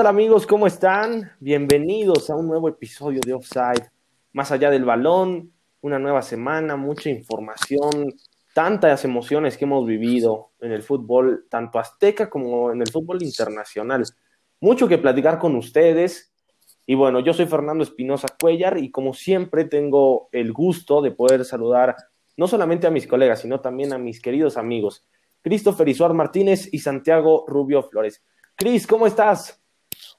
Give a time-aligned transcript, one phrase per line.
[0.00, 0.46] Hola amigos?
[0.46, 1.30] ¿Cómo están?
[1.40, 3.90] Bienvenidos a un nuevo episodio de Offside.
[4.32, 8.14] Más allá del balón, una nueva semana, mucha información,
[8.54, 14.06] tantas emociones que hemos vivido en el fútbol, tanto azteca como en el fútbol internacional.
[14.58, 16.32] Mucho que platicar con ustedes.
[16.86, 21.44] Y bueno, yo soy Fernando Espinosa Cuellar y como siempre tengo el gusto de poder
[21.44, 21.94] saludar
[22.38, 25.04] no solamente a mis colegas, sino también a mis queridos amigos,
[25.42, 28.24] Christopher Isuar Martínez y Santiago Rubio Flores.
[28.56, 29.59] Cris, ¿cómo estás?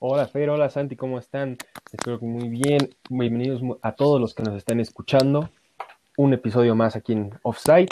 [0.03, 1.59] Hola Fer, hola Santi, ¿cómo están?
[1.93, 2.95] Espero que muy bien.
[3.07, 5.51] Bienvenidos a todos los que nos están escuchando.
[6.17, 7.89] Un episodio más aquí en Offside.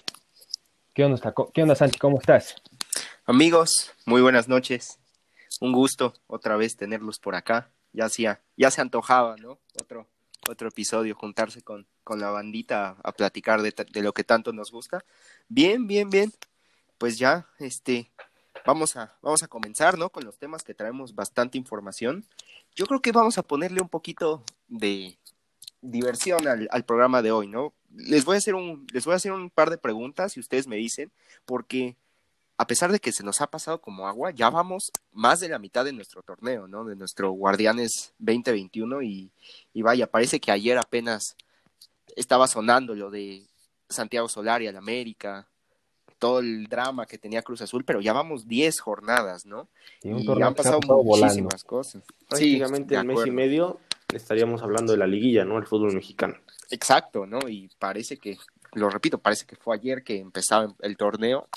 [0.95, 1.99] ¿Qué onda, ¿Qué onda Santi?
[1.99, 2.55] ¿Cómo estás?
[3.27, 4.98] Amigos, muy buenas noches.
[5.61, 7.70] Un gusto otra vez tenerlos por acá.
[7.93, 9.59] Ya hacía, ya se antojaba, ¿no?
[9.79, 10.07] Otro,
[10.49, 14.71] otro episodio, juntarse con, con la bandita a, platicar de, de lo que tanto nos
[14.71, 15.05] gusta.
[15.48, 16.34] Bien, bien, bien.
[16.98, 18.09] Pues ya, este,
[18.66, 20.09] vamos a, vamos a comenzar, ¿no?
[20.09, 22.26] Con los temas que traemos bastante información.
[22.76, 25.18] Yo creo que vamos a ponerle un poquito de
[25.82, 27.74] diversión al, al, programa de hoy, ¿no?
[27.96, 30.68] Les voy a hacer un, les voy a hacer un par de preguntas y ustedes
[30.68, 31.12] me dicen,
[31.46, 31.96] porque
[32.57, 35.60] a pesar de que se nos ha pasado como agua, ya vamos más de la
[35.60, 36.84] mitad de nuestro torneo, ¿no?
[36.84, 39.32] De nuestro Guardianes 2021 y,
[39.73, 41.38] y vaya, parece que ayer apenas
[42.18, 43.46] estaba sonando lo de
[43.88, 45.48] Santiago Solari al América,
[46.20, 49.67] todo el drama que tenía Cruz Azul, pero ya vamos 10 jornadas, ¿no?
[50.03, 50.12] Y,
[50.43, 52.03] han pasado muchísimas cosas.
[52.27, 53.79] Prácticamente en mes y medio
[54.13, 55.57] estaríamos hablando de la liguilla, ¿no?
[55.57, 56.35] El fútbol mexicano.
[56.70, 57.39] Exacto, ¿no?
[57.48, 58.37] Y parece que,
[58.73, 61.48] lo repito, parece que fue ayer que empezaba el torneo.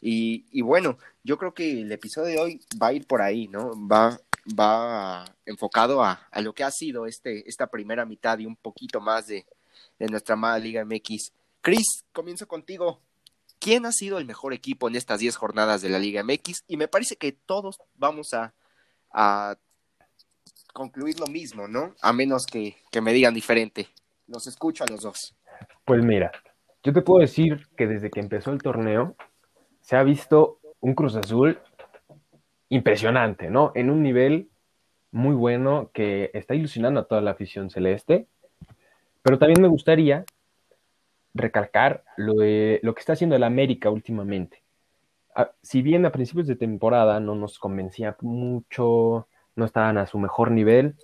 [0.00, 3.48] Y, y bueno, yo creo que el episodio de hoy va a ir por ahí,
[3.48, 3.72] ¿no?
[3.88, 4.18] Va,
[4.58, 9.00] va enfocado a, a lo que ha sido este, esta primera mitad y un poquito
[9.00, 9.46] más de,
[9.98, 11.32] de nuestra amada Liga MX.
[11.60, 13.00] Cris, comienzo contigo
[13.66, 16.76] quién ha sido el mejor equipo en estas 10 jornadas de la Liga MX y
[16.76, 18.54] me parece que todos vamos a,
[20.72, 21.96] concluir lo mismo, ¿no?
[22.00, 23.88] A menos que, que, me digan diferente.
[24.28, 25.34] Los escucho a los dos.
[25.84, 26.30] Pues mira,
[26.84, 29.16] yo te puedo decir que desde que empezó el torneo
[29.80, 31.58] se ha visto un Cruz Azul
[32.68, 33.72] impresionante, ¿no?
[33.74, 34.48] En un nivel
[35.10, 38.28] muy bueno que está ilusionando a toda la afición celeste.
[39.22, 40.24] Pero también me gustaría
[41.36, 44.62] recalcar lo, lo que está haciendo el América últimamente.
[45.34, 50.18] Ah, si bien a principios de temporada no nos convencía mucho, no estaban a su
[50.18, 50.96] mejor nivel,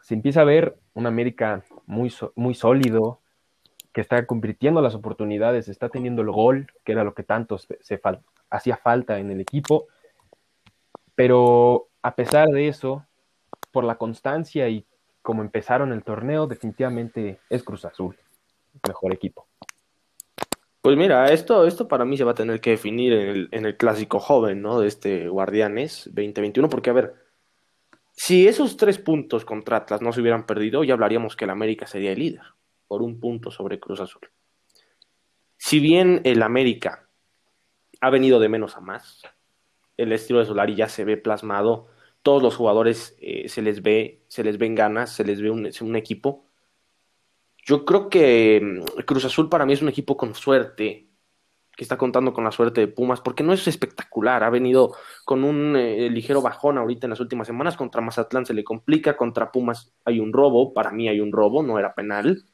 [0.00, 3.20] se empieza a ver un América muy, muy sólido,
[3.94, 7.78] que está convirtiendo las oportunidades, está teniendo el gol, que era lo que tanto se,
[8.50, 9.86] hacía falta en el equipo.
[11.14, 13.06] Pero a pesar de eso,
[13.70, 14.84] por la constancia y
[15.22, 18.18] como empezaron el torneo, definitivamente es Cruz Azul,
[18.86, 19.46] mejor equipo.
[20.84, 23.64] Pues mira, esto, esto para mí se va a tener que definir en el, en
[23.64, 24.80] el clásico joven, ¿no?
[24.80, 27.14] De este Guardianes 2021, porque a ver,
[28.12, 31.86] si esos tres puntos contra Atlas no se hubieran perdido, ya hablaríamos que el América
[31.86, 32.42] sería el líder,
[32.86, 34.28] por un punto sobre Cruz Azul.
[35.56, 37.08] Si bien el América
[38.02, 39.22] ha venido de menos a más,
[39.96, 41.88] el estilo de Solari ya se ve plasmado,
[42.22, 45.66] todos los jugadores eh, se les ve, se les ven ganas, se les ve un,
[45.80, 46.43] un equipo
[47.64, 51.08] yo creo que mm, Cruz Azul para mí es un equipo con suerte,
[51.76, 54.94] que está contando con la suerte de Pumas, porque no es espectacular, ha venido
[55.24, 59.16] con un eh, ligero bajón ahorita en las últimas semanas, contra Mazatlán se le complica,
[59.16, 62.44] contra Pumas hay un robo, para mí hay un robo, no era penal.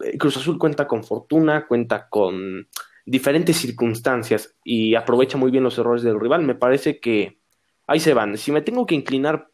[0.00, 2.66] Eh, Cruz Azul cuenta con fortuna, cuenta con
[3.06, 7.38] diferentes circunstancias y aprovecha muy bien los errores del rival, me parece que
[7.86, 8.36] ahí se van.
[8.36, 9.50] Si me tengo que inclinar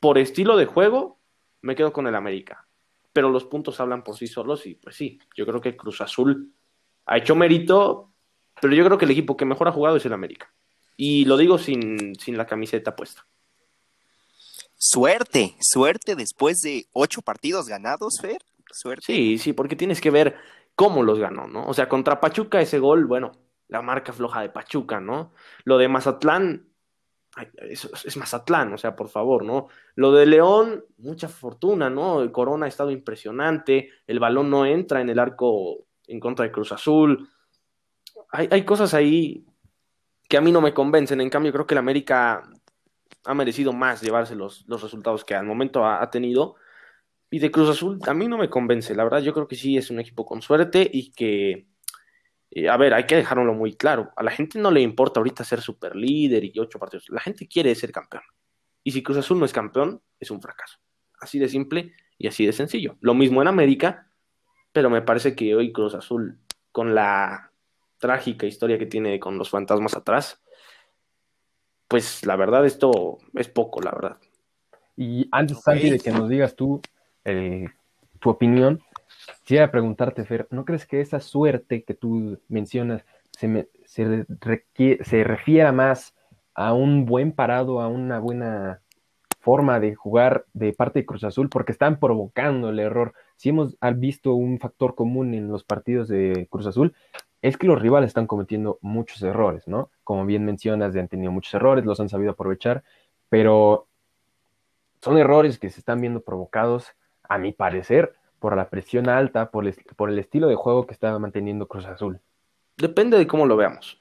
[0.00, 1.18] por estilo de juego,
[1.60, 2.67] me quedo con el América
[3.18, 6.54] pero los puntos hablan por sí solos y pues sí, yo creo que Cruz Azul
[7.04, 8.12] ha hecho mérito,
[8.60, 10.54] pero yo creo que el equipo que mejor ha jugado es el América.
[10.96, 13.26] Y lo digo sin, sin la camiseta puesta.
[14.76, 18.40] Suerte, suerte después de ocho partidos ganados, Fer.
[18.70, 19.06] Suerte.
[19.06, 20.36] Sí, sí, porque tienes que ver
[20.76, 21.66] cómo los ganó, ¿no?
[21.66, 23.32] O sea, contra Pachuca ese gol, bueno,
[23.66, 25.32] la marca floja de Pachuca, ¿no?
[25.64, 26.67] Lo de Mazatlán,
[27.60, 29.68] es, Mazatlán, o sea, por favor, ¿no?
[29.94, 32.22] Lo de León, mucha fortuna, ¿no?
[32.22, 36.52] El Corona ha estado impresionante, el balón no entra en el arco en contra de
[36.52, 37.28] Cruz Azul.
[38.30, 39.44] Hay, hay cosas ahí
[40.28, 42.48] que a mí no me convencen, en cambio creo que el América
[43.24, 46.56] ha merecido más llevarse los, los resultados que al momento ha, ha tenido.
[47.30, 49.76] Y de Cruz Azul a mí no me convence, la verdad yo creo que sí
[49.76, 51.66] es un equipo con suerte y que
[52.68, 54.10] a ver, hay que dejarlo muy claro.
[54.16, 57.08] A la gente no le importa ahorita ser super líder y ocho partidos.
[57.10, 58.22] La gente quiere ser campeón.
[58.82, 60.78] Y si Cruz Azul no es campeón, es un fracaso.
[61.20, 62.96] Así de simple y así de sencillo.
[63.00, 64.10] Lo mismo en América,
[64.72, 66.38] pero me parece que hoy Cruz Azul,
[66.72, 67.52] con la
[67.98, 70.42] trágica historia que tiene con los fantasmas atrás,
[71.86, 74.18] pues la verdad esto es poco, la verdad.
[74.96, 75.64] Y antes, Ok.
[75.64, 76.80] Santi, de que nos digas tú
[77.24, 77.68] eh,
[78.20, 78.80] tu opinión,
[79.40, 83.68] quisiera preguntarte, Fer, ¿no crees que esa suerte que tú mencionas se, me-
[85.24, 86.14] refiera más
[86.54, 88.80] a un buen parado, a una buena
[89.40, 91.48] forma de jugar de parte de Cruz Azul?
[91.48, 93.14] Porque están provocando el error.
[93.36, 96.94] Si hemos visto un factor común en los partidos de Cruz Azul,
[97.40, 99.90] es que los rivales están cometiendo muchos errores, ¿no?
[100.02, 102.82] Como bien mencionas, han tenido muchos errores, los han sabido aprovechar,
[103.28, 103.86] pero
[105.00, 106.94] son errores que se están viendo provocados,
[107.28, 110.94] a mi parecer, por la presión alta, por el, por el estilo de juego que
[110.94, 112.20] está manteniendo Cruz Azul.
[112.76, 114.00] Depende de cómo lo veamos.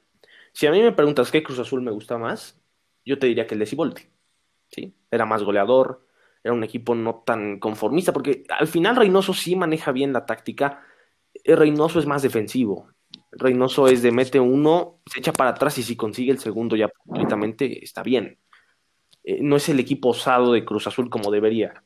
[0.53, 2.59] Si a mí me preguntas qué Cruz Azul me gusta más,
[3.05, 4.09] yo te diría que el de.
[4.69, 4.93] ¿sí?
[5.11, 6.05] Era más goleador,
[6.43, 10.83] era un equipo no tan conformista, porque al final Reynoso sí maneja bien la táctica.
[11.43, 12.87] Eh, Reynoso es más defensivo.
[13.31, 16.89] Reynoso es de mete uno, se echa para atrás y si consigue el segundo ya
[16.89, 18.39] completamente está bien.
[19.23, 21.83] Eh, no es el equipo osado de Cruz Azul como debería.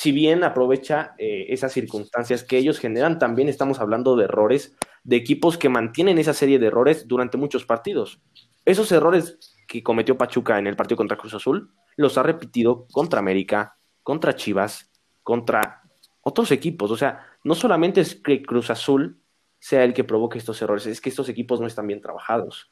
[0.00, 5.16] Si bien aprovecha eh, esas circunstancias que ellos generan, también estamos hablando de errores de
[5.16, 8.22] equipos que mantienen esa serie de errores durante muchos partidos.
[8.64, 13.18] Esos errores que cometió Pachuca en el partido contra Cruz Azul los ha repetido contra
[13.18, 14.88] América, contra Chivas,
[15.24, 15.82] contra
[16.20, 16.92] otros equipos.
[16.92, 19.20] O sea, no solamente es que Cruz Azul
[19.58, 22.70] sea el que provoque estos errores, es que estos equipos no están bien trabajados.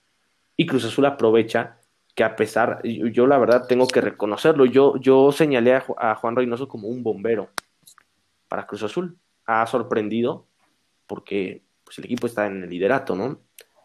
[0.57, 1.81] Y Cruz Azul aprovecha
[2.17, 6.15] que a pesar, yo, la verdad tengo que reconocerlo, yo, yo señalé a, Ju- a
[6.15, 7.51] Juan Reynoso como un bombero
[8.49, 9.19] para Cruz Azul.
[9.45, 10.47] Ha sorprendido
[11.07, 13.39] porque pues, el equipo está en el liderato, ¿no?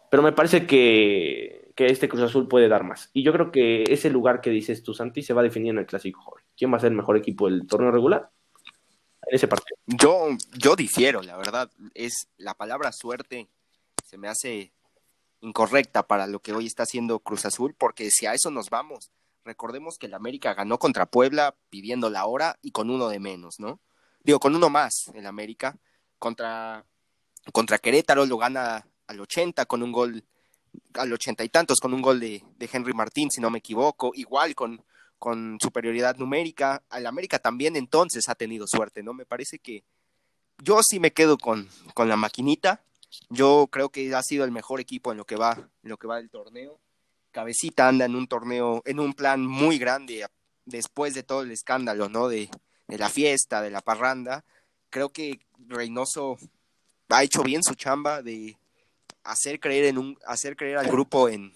[0.09, 3.09] Pero me parece que, que este Cruz Azul puede dar más.
[3.11, 5.79] Y yo creo que ese lugar que dices tú, Santi, se va a definir en
[5.79, 6.37] el Clásico.
[6.57, 8.29] ¿Quién va a ser el mejor equipo del torneo regular?
[9.27, 9.75] En ese partido.
[9.85, 11.69] Yo, yo difiero, la verdad.
[11.93, 13.49] Es la palabra suerte
[14.05, 14.71] se me hace
[15.41, 19.11] incorrecta para lo que hoy está haciendo Cruz Azul, porque si a eso nos vamos,
[19.43, 23.59] recordemos que el América ganó contra Puebla pidiendo la hora y con uno de menos,
[23.59, 23.79] ¿no?
[24.23, 25.77] Digo, con uno más el América.
[26.19, 26.85] Contra,
[27.51, 30.23] contra Querétaro lo gana al 80 con un gol,
[30.93, 34.11] al ochenta y tantos con un gol de, Henry Martín, si no me equivoco.
[34.13, 34.83] Igual con,
[35.17, 36.83] con superioridad numérica.
[36.89, 39.13] Al América también entonces ha tenido suerte, ¿no?
[39.13, 39.83] Me parece que
[40.59, 42.83] yo sí me quedo con, con la maquinita.
[43.29, 45.53] Yo creo que ha sido el mejor equipo en lo que va,
[45.83, 46.79] en lo que va del torneo.
[47.31, 50.25] Cabecita anda en un torneo, en un plan muy grande
[50.65, 52.27] después de todo el escándalo, ¿no?
[52.27, 52.49] De,
[52.87, 54.43] de la fiesta, de la parranda.
[54.89, 56.37] Creo que Reynoso
[57.09, 58.57] ha hecho bien su chamba de
[59.23, 61.53] hacer creer en un, hacer creer al grupo en,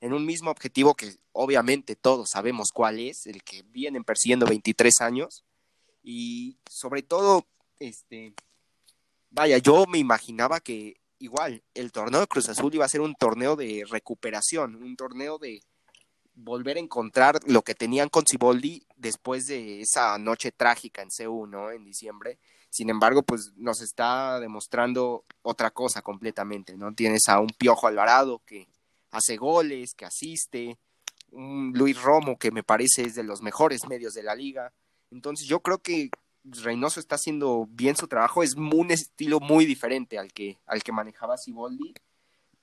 [0.00, 5.00] en un mismo objetivo que obviamente todos sabemos cuál es, el que vienen persiguiendo 23
[5.00, 5.44] años.
[6.02, 7.46] Y sobre todo,
[7.78, 8.34] este,
[9.30, 13.14] vaya, yo me imaginaba que igual el torneo de Cruz Azul iba a ser un
[13.14, 15.60] torneo de recuperación, un torneo de
[16.34, 21.46] volver a encontrar lo que tenían con Ciboldi después de esa noche trágica en CU,
[21.46, 21.70] ¿no?
[21.72, 22.38] En diciembre.
[22.70, 26.94] Sin embargo, pues nos está demostrando otra cosa completamente, ¿no?
[26.94, 28.68] Tienes a un Piojo Alvarado que
[29.10, 30.78] hace goles, que asiste,
[31.32, 34.72] un Luis Romo que me parece es de los mejores medios de la liga.
[35.10, 36.10] Entonces yo creo que
[36.44, 40.92] Reynoso está haciendo bien su trabajo, es un estilo muy diferente al que, al que
[40.92, 41.94] manejaba Siboldi,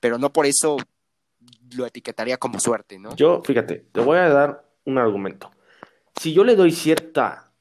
[0.00, 0.76] pero no por eso
[1.76, 3.14] lo etiquetaría como suerte, ¿no?
[3.16, 5.50] Yo, fíjate, te voy a dar un argumento.
[6.16, 7.52] Si yo le doy cierta,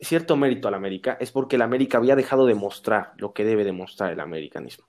[0.00, 3.64] cierto mérito al América, es porque el América había dejado de mostrar lo que debe
[3.64, 4.86] demostrar el americanismo.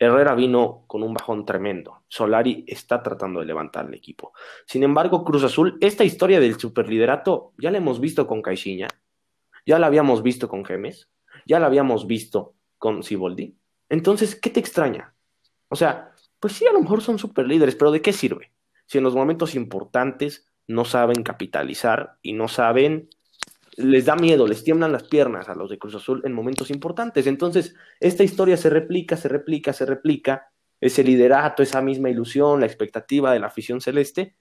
[0.00, 2.02] Herrera vino con un bajón tremendo.
[2.06, 4.32] Solari está tratando de levantar el equipo.
[4.64, 8.86] Sin embargo, Cruz Azul, esta historia del superliderato ya la hemos visto con Caixinha,
[9.68, 11.10] ya la habíamos visto con Gemes,
[11.44, 13.54] ya la habíamos visto con Siboldi.
[13.90, 15.14] Entonces, ¿qué te extraña?
[15.68, 18.50] O sea, pues sí, a lo mejor son superlíderes, pero ¿de qué sirve?
[18.86, 23.10] Si en los momentos importantes no saben capitalizar y no saben,
[23.76, 27.26] les da miedo, les tiemblan las piernas a los de Cruz Azul en momentos importantes.
[27.26, 32.66] Entonces, esta historia se replica, se replica, se replica, ese liderato, esa misma ilusión, la
[32.66, 34.34] expectativa de la afición celeste,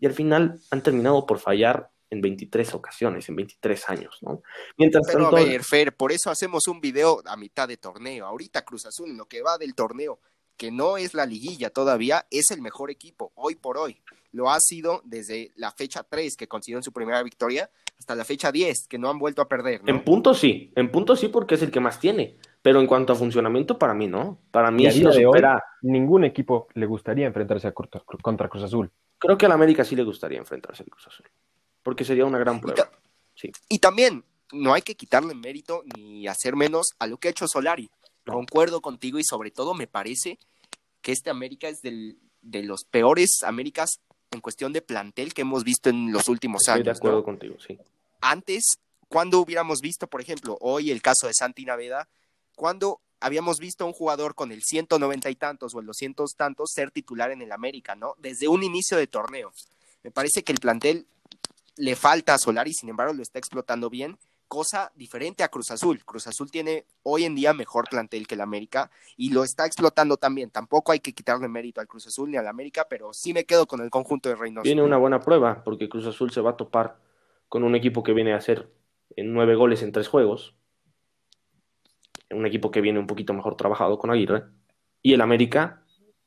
[0.00, 4.42] y al final han terminado por fallar en 23 ocasiones, en 23 años, ¿no?
[4.76, 8.26] Mientras Pero tanto, a ver, Fer, por eso hacemos un video a mitad de torneo.
[8.26, 10.20] Ahorita Cruz Azul, en lo que va del torneo,
[10.58, 14.02] que no es la liguilla todavía, es el mejor equipo, hoy por hoy.
[14.30, 18.52] Lo ha sido desde la fecha 3, que consiguieron su primera victoria, hasta la fecha
[18.52, 19.88] 10, que no han vuelto a perder, ¿no?
[19.90, 23.14] en punto sí, en punto sí porque es el que más tiene, pero en cuanto
[23.14, 24.38] a funcionamiento, para mí no.
[24.50, 25.64] Para mí a sí lo de hoy, supera.
[25.80, 28.90] ningún equipo le gustaría enfrentarse a contra Cruz Azul.
[29.18, 31.26] Creo que al América sí le gustaría enfrentarse al Cruz Azul,
[31.82, 32.76] porque sería una gran Y, prueba.
[32.90, 32.98] ta-
[33.68, 37.48] y también, no hay que quitarle mérito ni hacer menos a lo que ha hecho
[37.48, 37.90] Solari.
[38.26, 38.34] No.
[38.34, 40.38] Concuerdo contigo y sobre todo me parece
[41.00, 43.98] que este América es del, de los peores Américas
[44.30, 46.84] en cuestión de plantel que hemos visto en los últimos Estoy años.
[46.84, 47.24] de acuerdo ¿no?
[47.24, 47.78] contigo, sí.
[48.20, 48.62] Antes,
[49.08, 52.08] cuando hubiéramos visto, por ejemplo, hoy el caso de Santi Naveda,
[52.54, 56.70] cuando habíamos visto a un jugador con el 190 y tantos o el 200 tantos
[56.72, 58.14] ser titular en el América, ¿no?
[58.18, 59.52] Desde un inicio de torneo.
[60.02, 61.06] Me parece que el plantel
[61.76, 64.18] le falta a Solari, sin embargo lo está explotando bien,
[64.52, 66.04] cosa diferente a Cruz Azul.
[66.04, 70.18] Cruz Azul tiene hoy en día mejor plantel que el América y lo está explotando
[70.18, 70.50] también.
[70.50, 73.66] Tampoco hay que quitarle mérito al Cruz Azul ni al América, pero sí me quedo
[73.66, 74.64] con el conjunto de Reynoso.
[74.64, 76.98] Viene una buena prueba, porque Cruz Azul se va a topar
[77.48, 78.68] con un equipo que viene a hacer
[79.16, 80.54] en nueve goles en tres juegos.
[82.28, 84.44] Un equipo que viene un poquito mejor trabajado con Aguirre.
[85.00, 85.82] Y el América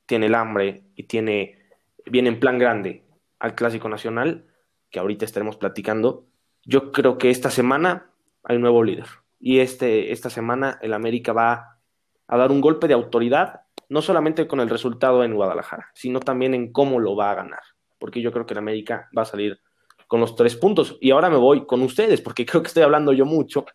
[0.07, 1.59] tiene el hambre y tiene,
[2.07, 3.03] viene en plan grande
[3.37, 4.47] al Clásico Nacional,
[4.95, 6.25] que ahorita estaremos platicando.
[6.63, 8.11] Yo creo que esta semana
[8.45, 9.07] hay un nuevo líder.
[9.41, 11.81] Y este, esta semana el América va
[12.25, 16.53] a dar un golpe de autoridad, no solamente con el resultado en Guadalajara, sino también
[16.53, 17.59] en cómo lo va a ganar.
[17.99, 19.59] Porque yo creo que el América va a salir
[20.07, 20.97] con los tres puntos.
[21.01, 23.65] Y ahora me voy con ustedes, porque creo que estoy hablando yo mucho.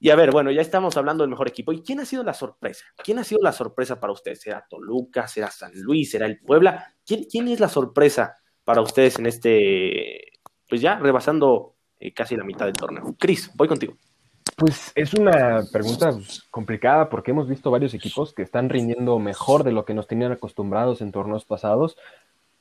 [0.00, 1.72] Y a ver, bueno, ya estamos hablando del mejor equipo.
[1.72, 2.84] ¿Y quién ha sido la sorpresa?
[2.96, 4.40] ¿Quién ha sido la sorpresa para ustedes?
[4.40, 5.28] ¿Será Toluca?
[5.28, 6.10] ¿Será San Luis?
[6.10, 6.94] ¿Será el Puebla?
[7.06, 8.34] ¿Quién, quién es la sorpresa
[8.66, 10.32] para ustedes en este,
[10.68, 13.14] pues ya rebasando eh, casi la mitad del torneo?
[13.16, 13.94] Cris, voy contigo.
[14.56, 19.62] Pues es una pregunta pues, complicada porque hemos visto varios equipos que están rindiendo mejor
[19.62, 21.96] de lo que nos tenían acostumbrados en torneos pasados,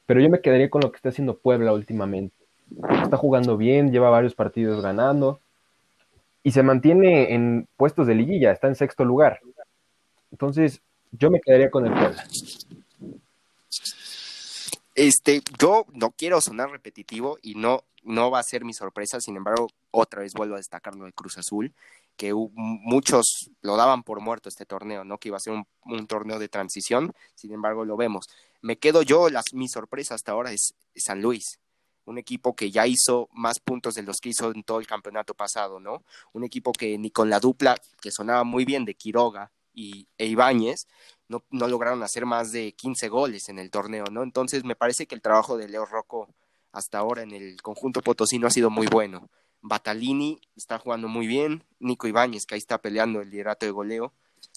[0.05, 2.35] pero yo me quedaría con lo que está haciendo Puebla últimamente.
[3.01, 5.39] Está jugando bien, lleva varios partidos ganando
[6.43, 9.39] y se mantiene en puestos de liguilla, está en sexto lugar.
[10.31, 10.81] Entonces,
[11.13, 12.24] yo me quedaría con el Puebla.
[14.95, 19.35] Este, yo no quiero sonar repetitivo y no, no va a ser mi sorpresa, sin
[19.35, 21.73] embargo, otra vez vuelvo a destacar lo de Cruz Azul,
[22.15, 25.17] que muchos lo daban por muerto este torneo, ¿no?
[25.17, 28.27] Que iba a ser un, torneo de transición, sin embargo, lo vemos.
[28.61, 31.59] Me quedo yo, las, mi sorpresa hasta ahora es San Luis,
[32.05, 35.33] un equipo que ya hizo más puntos de los que hizo en todo el campeonato
[35.33, 36.03] pasado, ¿no?
[36.31, 40.27] Un equipo que ni con la dupla, que sonaba muy bien de Quiroga y, e
[40.27, 40.87] Ibáñez,
[41.27, 44.24] no, no lograron hacer más de 15 goles en el torneo, ¿no?
[44.24, 46.29] Entonces me parece que el trabajo de Leo Rocco
[46.72, 49.29] hasta ahora en el conjunto potosino ha sido muy bueno.
[49.62, 54.13] Batalini está jugando muy bien, Nico Ibáñez, que ahí está peleando el liderato de goleo,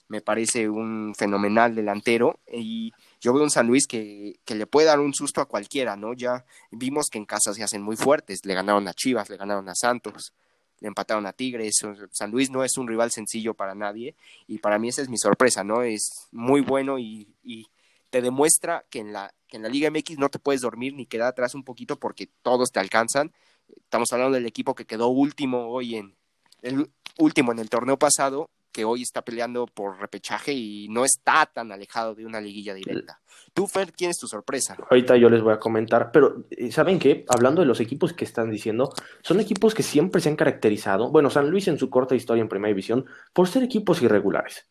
[0.09, 4.87] me parece un fenomenal delantero y yo veo un San Luis que, que le puede
[4.87, 6.15] dar un susto a cualquiera, ¿no?
[6.15, 9.69] Ya vimos que en casa se hacen muy fuertes, le ganaron a Chivas, le ganaron
[9.69, 10.33] a Santos,
[10.81, 11.81] le empataron a Tigres,
[12.13, 14.15] San Luis no es un rival sencillo para nadie
[14.47, 15.83] y para mí esa es mi sorpresa, ¿no?
[15.83, 17.67] Es muy bueno y, y
[18.11, 21.07] te demuestra que en, la, que en la Liga MX no te puedes dormir ni
[21.07, 23.33] quedar atrás un poquito porque todos te alcanzan.
[23.77, 26.17] Estamos hablando del equipo que quedó último hoy en
[26.63, 31.47] el último en el torneo pasado, que hoy está peleando por repechaje y no está
[31.47, 33.21] tan alejado de una liguilla directa.
[33.55, 34.77] Tú, Fer, ¿quién es tu sorpresa?
[34.91, 37.25] Ahorita yo les voy a comentar, pero eh, ¿saben qué?
[37.29, 41.31] Hablando de los equipos que están diciendo, son equipos que siempre se han caracterizado, bueno,
[41.31, 44.69] San Luis en su corta historia en Primera División, por ser equipos irregulares.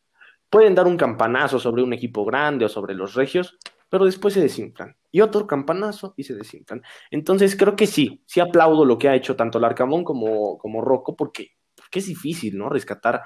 [0.49, 3.57] Pueden dar un campanazo sobre un equipo grande o sobre los regios,
[3.89, 4.95] pero después se desinflan.
[5.11, 6.81] Y otro campanazo y se desinflan.
[7.11, 11.15] Entonces creo que sí, sí aplaudo lo que ha hecho tanto Larcamón como, como Rocco,
[11.15, 12.69] porque, porque es difícil, ¿no?
[12.69, 13.23] Rescatar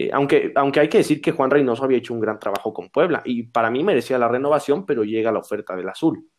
[0.00, 2.88] eh, aunque, aunque hay que decir que Juan Reynoso había hecho un gran trabajo con
[2.88, 6.30] Puebla y para mí merecía la renovación, pero llega la oferta del azul.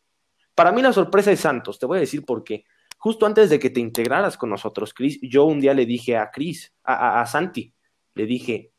[0.55, 2.63] Para mí la sorpresa es Santos, te voy a decir por qué.
[2.97, 6.31] Justo antes de que te integraras con nosotros, Cris, yo un día le dije a
[6.31, 7.73] Cris, a, a, Santi,
[8.13, 8.71] le dije,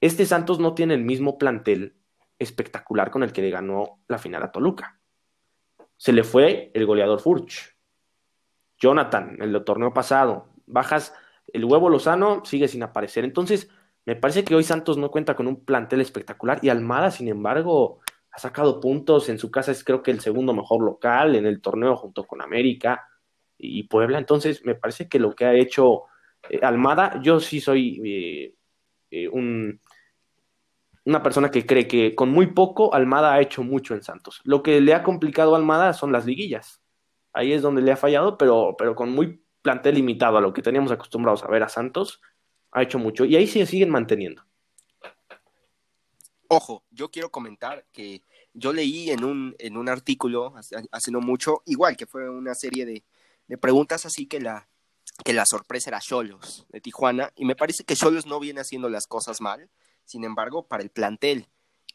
[0.00, 1.96] este Santos no tiene el mismo plantel
[2.38, 5.00] espectacular con el que le ganó la final a Toluca.
[5.96, 7.76] Se le fue el goleador Furch.
[8.78, 10.50] Jonathan, el torneo pasado.
[10.66, 11.12] Bajas
[11.52, 13.24] el huevo Lozano, sigue sin aparecer.
[13.24, 13.68] Entonces,
[14.08, 18.00] me parece que hoy Santos no cuenta con un plantel espectacular y Almada, sin embargo,
[18.30, 19.28] ha sacado puntos.
[19.28, 22.40] En su casa es creo que el segundo mejor local en el torneo junto con
[22.40, 23.06] América
[23.58, 24.16] y Puebla.
[24.16, 26.04] Entonces, me parece que lo que ha hecho
[26.48, 28.54] eh, Almada, yo sí soy eh,
[29.10, 29.78] eh, un,
[31.04, 34.40] una persona que cree que con muy poco Almada ha hecho mucho en Santos.
[34.44, 36.80] Lo que le ha complicado a Almada son las liguillas.
[37.34, 40.62] Ahí es donde le ha fallado, pero, pero con muy plantel limitado a lo que
[40.62, 42.22] teníamos acostumbrados a ver a Santos,
[42.72, 44.42] ha hecho mucho y ahí se siguen manteniendo.
[46.48, 48.22] Ojo, yo quiero comentar que
[48.54, 52.86] yo leí en un, en un artículo hace, no mucho, igual que fue una serie
[52.86, 53.04] de,
[53.46, 54.68] de preguntas así que la,
[55.24, 58.88] que la sorpresa era Cholos de Tijuana y me parece que Cholos no viene haciendo
[58.88, 59.68] las cosas mal,
[60.04, 61.46] sin embargo, para el plantel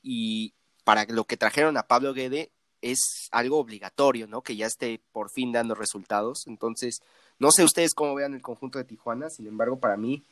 [0.01, 0.53] y
[0.83, 2.51] para lo que trajeron a Pablo Guede
[2.81, 4.41] es algo obligatorio, ¿no?
[4.41, 6.45] Que ya esté por fin dando resultados.
[6.47, 7.01] Entonces,
[7.39, 10.23] no sé ustedes cómo vean el conjunto de Tijuana, sin embargo, para mí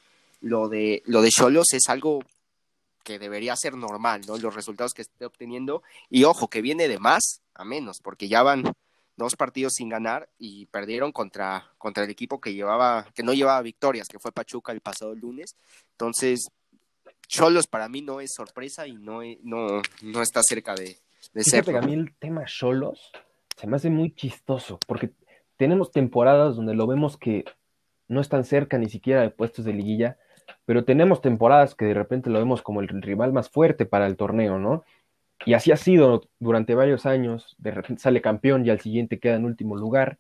[0.42, 2.20] lo de lo de Cholos es algo
[3.04, 4.38] que debería ser normal, ¿no?
[4.38, 8.44] Los resultados que esté obteniendo y ojo, que viene de más a menos, porque ya
[8.44, 8.64] van
[9.18, 13.62] dos partidos sin ganar y perdieron contra, contra el equipo que llevaba, que no llevaba
[13.62, 15.56] victorias, que fue Pachuca el pasado lunes.
[15.92, 16.48] Entonces,
[17.28, 20.98] Cholos para mí no es sorpresa y no, no, no está cerca de,
[21.34, 21.76] de ser.
[21.76, 23.12] a mí el tema Cholos
[23.58, 25.12] se me hace muy chistoso, porque
[25.56, 27.46] tenemos temporadas donde lo vemos que
[28.08, 30.18] no están cerca ni siquiera de puestos de liguilla,
[30.66, 34.18] pero tenemos temporadas que de repente lo vemos como el rival más fuerte para el
[34.18, 34.84] torneo, ¿no?
[35.46, 39.36] Y así ha sido durante varios años, de repente sale campeón y al siguiente queda
[39.36, 40.20] en último lugar.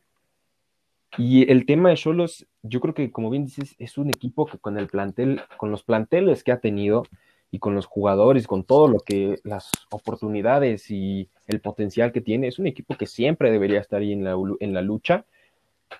[1.17, 4.57] Y el tema de Cholos, yo creo que como bien dices, es un equipo que
[4.57, 7.03] con el plantel, con los planteles que ha tenido
[7.51, 12.47] y con los jugadores, con todo lo que las oportunidades y el potencial que tiene,
[12.47, 15.25] es un equipo que siempre debería estar ahí en la, en la lucha.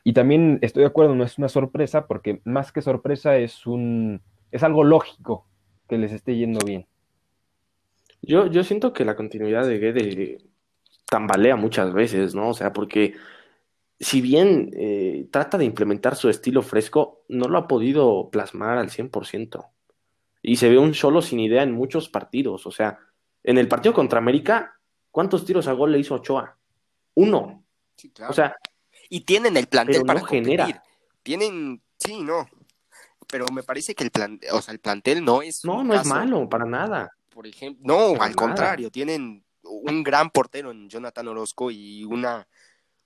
[0.03, 4.21] Y también estoy de acuerdo, no es una sorpresa, porque más que sorpresa es un
[4.51, 5.47] es algo lógico
[5.87, 6.87] que les esté yendo bien.
[8.21, 10.37] Yo, yo siento que la continuidad de Guede
[11.09, 12.49] tambalea muchas veces, ¿no?
[12.49, 13.15] O sea, porque
[13.99, 18.89] si bien eh, trata de implementar su estilo fresco, no lo ha podido plasmar al
[18.89, 19.69] 100%.
[20.43, 22.65] Y se ve un solo sin idea en muchos partidos.
[22.65, 22.99] O sea,
[23.43, 24.79] en el partido contra América,
[25.11, 26.57] ¿cuántos tiros a gol le hizo Ochoa?
[27.15, 27.63] Uno.
[27.95, 28.31] Sí, claro.
[28.31, 28.55] O sea,
[29.11, 30.81] y tienen el plantel para generar.
[31.21, 32.47] Tienen, sí, no.
[33.27, 35.63] Pero me parece que el plan, o sea, el plantel no es.
[35.63, 37.81] No, no es malo, para nada por ejemplo.
[37.83, 42.47] No, al contrario, tienen un gran portero en Jonathan Orozco y una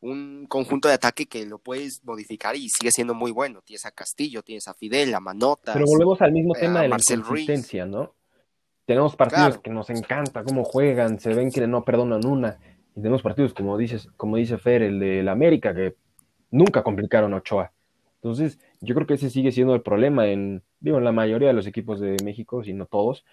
[0.01, 3.61] un conjunto de ataque que lo puedes modificar y sigue siendo muy bueno.
[3.63, 5.73] Tienes a Castillo, tienes a Fidel, a Manota.
[5.73, 8.13] Pero volvemos al mismo tema de la inconsistencia, ¿no?
[8.85, 12.59] Tenemos partidos que nos encanta cómo juegan, se ven que no perdonan una.
[12.95, 15.95] Y tenemos partidos, como dices, como dice Fer, el de la América, que
[16.51, 17.71] nunca complicaron a Ochoa.
[18.15, 21.67] Entonces, yo creo que ese sigue siendo el problema en, digo, la mayoría de los
[21.67, 23.25] equipos de México, si no todos,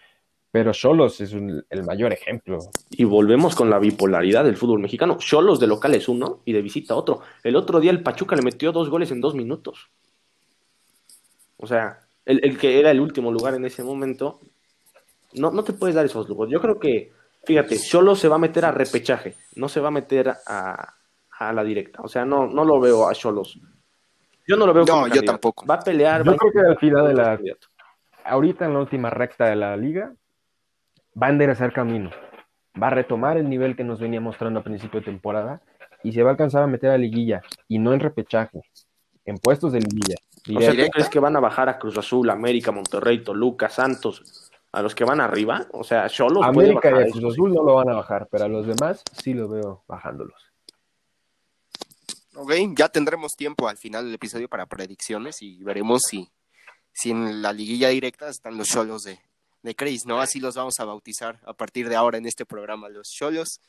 [0.53, 2.59] pero Cholos es el mayor ejemplo.
[2.91, 5.17] Y volvemos con la bipolaridad del fútbol mexicano.
[5.19, 7.23] Cholos de local es uno y de visita otro.
[7.43, 9.89] El otro día el Pachuca le metió dos goles en dos minutos.
[11.57, 14.41] O sea, el, que era el último lugar en ese momento,
[15.33, 16.51] no, no te puedes dar esos lujos.
[16.51, 17.13] Yo creo que,
[17.45, 20.95] fíjate, Cholos se va a meter a repechaje, no se va a meter a,
[21.53, 22.03] la directa.
[22.03, 23.59] O sea, no, no lo veo a Cholos.
[24.47, 25.67] Yo no lo veo No, yo tampoco.
[25.67, 26.23] Va a pelear.
[26.25, 27.41] Yo creo que al final de la.
[28.25, 30.13] Ahorita en la última recta de la liga,
[31.21, 32.11] va a enderezar camino,
[32.81, 35.61] va a retomar el nivel que nos venía mostrando a principio de temporada
[36.05, 38.61] y se va a alcanzar a meter a liguilla y no en repechaje,
[39.25, 40.17] en puestos de liguilla.
[40.57, 44.52] O sea, ¿tú crees que van a bajar a Cruz Azul, América, Monterrey, Toluca, Santos,
[44.73, 45.67] a los que van arriba?
[45.73, 48.67] O sea, solo América y Cruz Azul no lo van a bajar, pero a los
[48.67, 50.53] demás sí lo veo bajándolos.
[52.35, 56.31] Ok, ya tendremos tiempo al final del episodio para predicciones y veremos si,
[56.93, 59.21] si en la liguilla directa están los solos de,
[59.63, 60.21] de Cris, ¿no?
[60.21, 63.61] Así los vamos a bautizar a partir de ahora en este programa, los cholos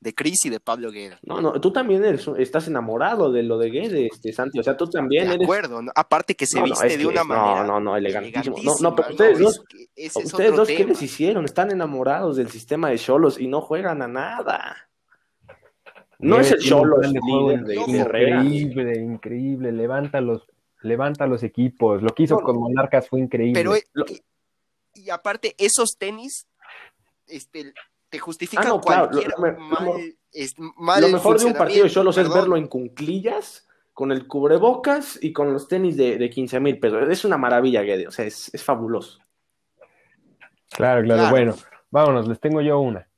[0.00, 1.18] de Cris y de Pablo Guede.
[1.22, 4.76] No, no, tú también eres, estás enamorado de lo de Guede, este, Santi, o sea,
[4.76, 5.44] tú también de eres...
[5.44, 7.62] acuerdo, aparte que se viste de una manera...
[7.62, 8.56] No, no, no, elegantísimo.
[8.62, 9.62] No, no, pero ustedes dos,
[10.14, 11.44] ustedes dos ¿qué les hicieron?
[11.44, 14.88] Están enamorados del sistema de cholos y no juegan a nada.
[16.18, 20.46] No es el cholos líder de Increíble, increíble, levanta los,
[20.82, 22.02] levanta los equipos.
[22.02, 23.54] Lo que hizo con Monarcas fue increíble.
[23.54, 23.74] Pero
[24.94, 26.46] y aparte, esos tenis,
[27.26, 27.72] este,
[28.10, 29.32] te justifican ah, cualquier
[30.76, 35.18] mal, lo, mejor de un partido de Cholos es verlo en cunclillas, con el cubrebocas
[35.22, 37.08] y con los tenis de, de 15 mil pesos.
[37.08, 39.20] Es una maravilla, Guede, o sea, es, fabuloso.
[40.70, 41.56] Claro, claro, bueno,
[41.90, 43.08] vámonos, les tengo yo una.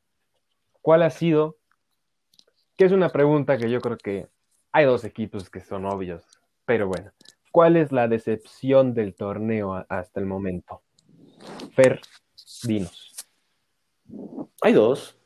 [0.80, 1.58] ¿Cuál ha sido?
[2.76, 4.28] Que es una pregunta que yo creo que
[4.72, 6.24] hay dos equipos que son obvios,
[6.64, 7.12] pero bueno,
[7.50, 10.82] ¿cuál es la decepción del torneo hasta el momento?
[11.74, 12.00] Fer,
[12.64, 13.11] dinos.
[14.60, 15.18] Hay dos.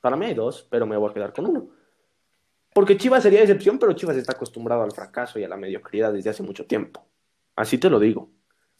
[0.00, 1.68] Para mí hay dos, pero me voy a quedar con uno.
[2.72, 6.30] Porque Chivas sería excepción, pero Chivas está acostumbrado al fracaso y a la mediocridad desde
[6.30, 7.06] hace mucho tiempo.
[7.56, 8.30] Así te lo digo.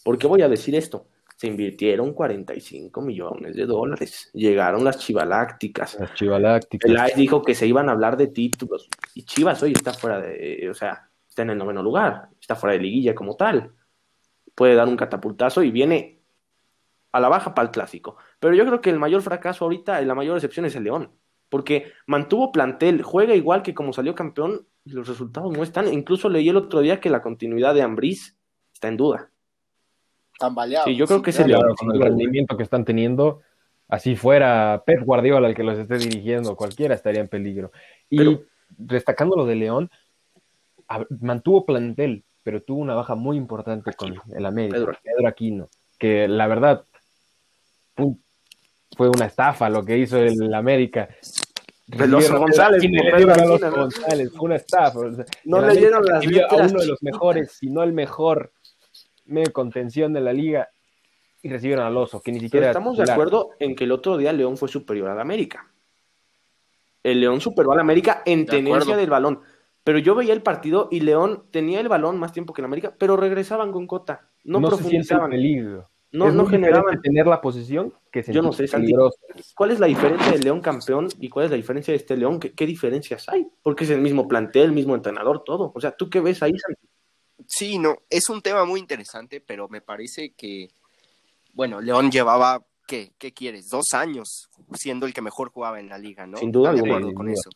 [0.05, 1.09] ¿Por qué voy a decir esto?
[1.37, 4.31] Se invirtieron 45 millones de dólares.
[4.33, 5.99] Llegaron las chivalácticas.
[5.99, 7.11] Las chivalácticas.
[7.11, 8.89] El dijo que se iban a hablar de títulos.
[9.15, 10.69] Y Chivas hoy está fuera de.
[10.71, 12.29] O sea, está en el noveno lugar.
[12.41, 13.73] Está fuera de liguilla como tal.
[14.55, 16.18] Puede dar un catapultazo y viene
[17.13, 18.17] a la baja para el clásico.
[18.41, 21.11] Pero yo creo que el mayor fracaso ahorita, la mayor excepción es el León.
[21.49, 25.93] Porque mantuvo plantel, juega igual que como salió campeón, y los resultados no están.
[25.93, 28.37] Incluso leí el otro día que la continuidad de Ambriz
[28.73, 29.31] está en duda.
[30.39, 30.87] Tambaleado.
[30.87, 33.41] Sí, yo creo que es el, el rendimiento que están teniendo.
[33.89, 37.73] Así fuera Pep Guardiola el que los esté dirigiendo, cualquiera estaría en peligro.
[38.11, 38.39] Y
[38.77, 39.91] destacando lo de León,
[41.21, 45.69] mantuvo plantel, pero tuvo una baja muy importante con el América, Pedro Aquino,
[45.99, 46.85] que la verdad
[48.97, 51.09] fue una estafa lo que hizo el América.
[51.87, 53.83] Veloso González, ¿Quién por le Pedro dieron a Aquino, Veloso ¿no?
[53.83, 54.33] González?
[54.41, 54.99] Una estafa.
[54.99, 58.53] o sea, No las a uno de los mejores, si no el mejor
[59.25, 60.69] medio contención de la liga
[61.43, 63.93] y recibieron al Oso, que ni Pero siquiera era estamos de acuerdo en que el
[63.93, 65.71] otro día León fue superior al América.
[67.03, 69.01] El León superó al América en De tenencia acuerdo.
[69.01, 69.41] del balón.
[69.85, 72.95] Pero yo veía el partido y León tenía el balón más tiempo que el América,
[72.99, 74.29] pero regresaban con cota.
[74.45, 75.31] No, No, se siente el profundizaban.
[75.31, 75.89] peligro.
[76.11, 77.01] No, es no generaban.
[77.03, 78.95] tener la posición que Yo no sé, Santi.
[79.55, 82.41] ¿Cuál es la diferencia del León campeón y cuál es la diferencia de este León?
[82.41, 83.47] ¿Qué, qué diferencias hay?
[83.63, 85.71] Porque es el mismo plantel, el mismo entrenador, todo.
[85.75, 86.81] O sea, ¿tú qué ves ahí, Santi?
[87.47, 90.71] Sí, no, es un tema muy interesante, pero me parece que,
[91.53, 93.69] bueno, León llevaba, ¿qué, qué quieres?
[93.69, 96.39] Dos años siendo el que mejor jugaba en la liga, ¿no?
[96.39, 97.35] Sin duda ¿Están de alguna, con duda.
[97.35, 97.51] eso.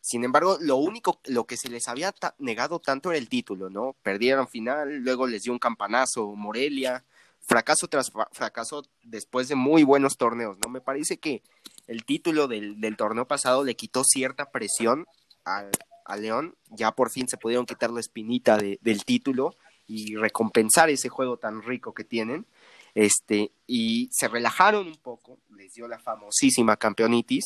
[0.00, 3.70] Sin embargo, lo único, lo que se les había ta- negado tanto era el título,
[3.70, 3.94] ¿no?
[4.02, 7.04] Perdieron final, luego les dio un campanazo Morelia,
[7.42, 10.70] fracaso tras fra- fracaso después de muy buenos torneos, ¿no?
[10.70, 11.42] Me parece que
[11.86, 15.06] el título del, del torneo pasado le quitó cierta presión
[15.44, 15.70] al,
[16.04, 20.88] a León, ya por fin se pudieron quitar la espinita de- del título y recompensar
[20.90, 22.46] ese juego tan rico que tienen.
[22.94, 27.44] Este, y se relajaron un poco, les dio la famosísima campeonitis.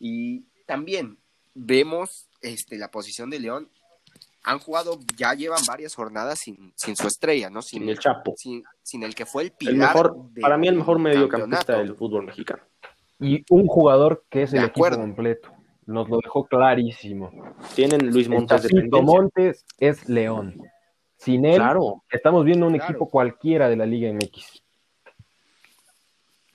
[0.00, 1.18] Y también
[1.54, 3.70] vemos este, la posición de León.
[4.44, 7.62] Han jugado, ya llevan varias jornadas sin, sin su estrella, ¿no?
[7.62, 8.34] Sin, Sin el Chapo.
[8.36, 9.88] sin, sin el que fue el El pilar.
[9.94, 12.62] mejor, para mí el mejor mediocampista del fútbol mexicano.
[13.20, 15.50] Y un jugador que es De el equipo completo.
[15.86, 17.30] Nos lo dejó clarísimo.
[17.74, 20.60] Tienen Luis El Montes de Tacito Montes es León.
[21.16, 22.02] Sin él, Claro.
[22.10, 22.90] estamos viendo un Claro.
[22.90, 24.62] equipo cualquiera de la Liga MX.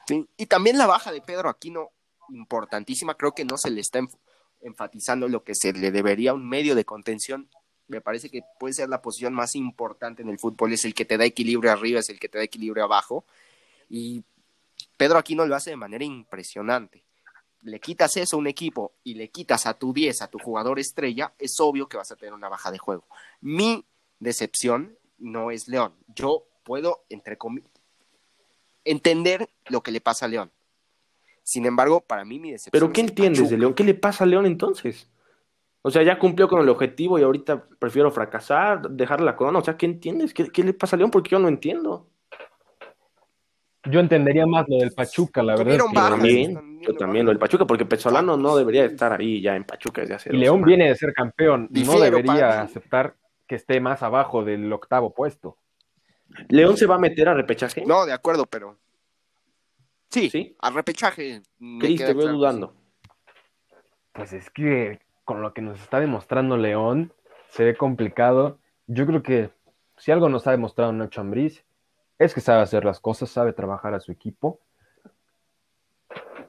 [0.07, 1.89] Sí, Y también la baja de Pedro Aquino,
[2.29, 4.17] importantísima, creo que no se le está enf-
[4.61, 7.47] enfatizando lo que se le debería a un medio de contención.
[7.89, 11.05] Me parece que puede ser la posición más importante en el fútbol, es el que
[11.05, 13.25] te da equilibrio arriba, es el que te da equilibrio abajo.
[13.89, 14.23] Y
[14.95, 17.03] Pedro Aquino lo hace de manera impresionante.
[17.63, 20.79] Le quitas eso a un equipo y le quitas a tu 10, a tu jugador
[20.79, 23.05] estrella, es obvio que vas a tener una baja de juego.
[23.41, 23.83] Mi
[24.19, 25.93] decepción no es León.
[26.15, 27.69] Yo puedo, entre comillas,
[28.85, 30.51] entender lo que le pasa a León.
[31.43, 32.71] Sin embargo, para mí mi decepción.
[32.71, 33.55] ¿Pero qué entiendes Pachuca.
[33.55, 33.73] de León?
[33.73, 35.07] ¿Qué le pasa a León entonces?
[35.81, 39.59] O sea, ya cumplió con el objetivo y ahorita prefiero fracasar, dejar la corona.
[39.59, 40.33] O sea, ¿qué entiendes?
[40.33, 41.09] ¿Qué, qué le pasa a León?
[41.11, 42.07] Porque yo no entiendo.
[43.85, 45.73] Yo entendería más lo del Pachuca, la verdad.
[45.75, 46.11] es Tuvieron que- bajas.
[46.11, 50.01] También, yo también lo del Pachuca, porque Pesolano no debería estar ahí ya en Pachuca
[50.01, 50.67] desde hace Y León semanas.
[50.67, 51.69] viene de ser campeón.
[51.71, 53.15] No debería aceptar
[53.47, 55.57] que esté más abajo del octavo puesto.
[56.49, 57.85] ¿León se va a meter a repechaje?
[57.85, 58.77] No, de acuerdo, pero.
[60.09, 60.55] Sí, ¿Sí?
[60.59, 61.41] al repechaje.
[61.79, 62.75] Cris, te veo claro dudando.
[64.11, 67.13] Pues es que con lo que nos está demostrando León,
[67.49, 68.57] se ve complicado.
[68.87, 69.51] Yo creo que
[69.95, 71.63] si algo nos ha demostrado Nacho Ambriz,
[72.17, 74.59] es que sabe hacer las cosas, sabe trabajar a su equipo.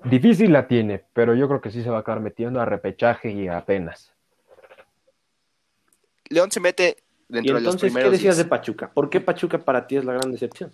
[0.05, 3.31] Difícil la tiene, pero yo creo que sí se va a acabar metiendo a repechaje
[3.31, 4.14] y apenas.
[6.31, 6.97] León se mete
[7.29, 8.49] Y dentro de los entonces, ¿qué decías de 10.
[8.49, 8.90] Pachuca?
[8.95, 10.73] ¿Por qué Pachuca para ti es la gran decepción?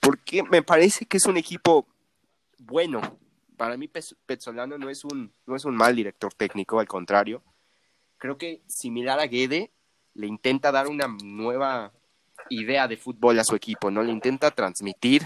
[0.00, 1.86] Porque me parece que es un equipo
[2.58, 3.02] bueno.
[3.62, 7.44] Para mí, Pezzolano no es, un, no es un mal director técnico, al contrario.
[8.18, 9.70] Creo que similar a Guede,
[10.14, 11.92] le intenta dar una nueva
[12.50, 14.02] idea de fútbol a su equipo, ¿no?
[14.02, 15.22] Le intenta transmitir.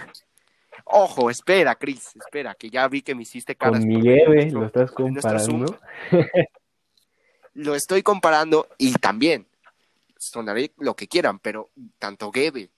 [0.84, 3.80] Ojo, espera, Cris, espera, que ya vi que me hiciste caras.
[3.80, 4.02] Con
[4.34, 5.78] nuestro- lo estás comparando.
[7.54, 9.46] Lo estoy comparando y también
[10.18, 12.68] sonaré lo que quieran, pero tanto Guede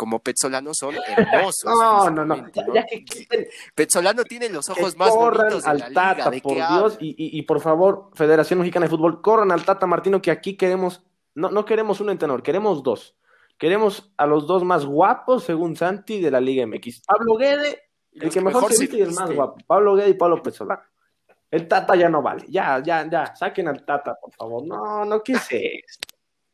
[0.00, 1.64] como Pezzolano son hermosos.
[1.64, 2.36] No, no, no.
[2.36, 2.74] ¿no?
[2.74, 5.90] ya que quiten, Pezzolano tiene los ojos más corran bonitos de al liga.
[6.16, 6.96] Tata, ¿de por Dios.
[7.00, 10.56] Y, y- y por favor, Federación Mexicana de Fútbol, corran al Tata Martino, que aquí
[10.56, 13.14] queremos, no, no queremos un entrenador, queremos dos.
[13.58, 17.02] Queremos a los dos más guapos, según Santi, de la Liga MX.
[17.06, 17.82] Pablo Guede,
[18.14, 19.58] el que mejor, se viste y el más guapo.
[19.66, 20.80] Pablo Guede y Pablo Pesolano.
[21.50, 22.46] El Tata ya no vale.
[22.48, 23.34] Ya, ya, ya.
[23.36, 24.64] Saquen al Tata, por favor.
[24.66, 26.08] No, no, ¿qué es esto?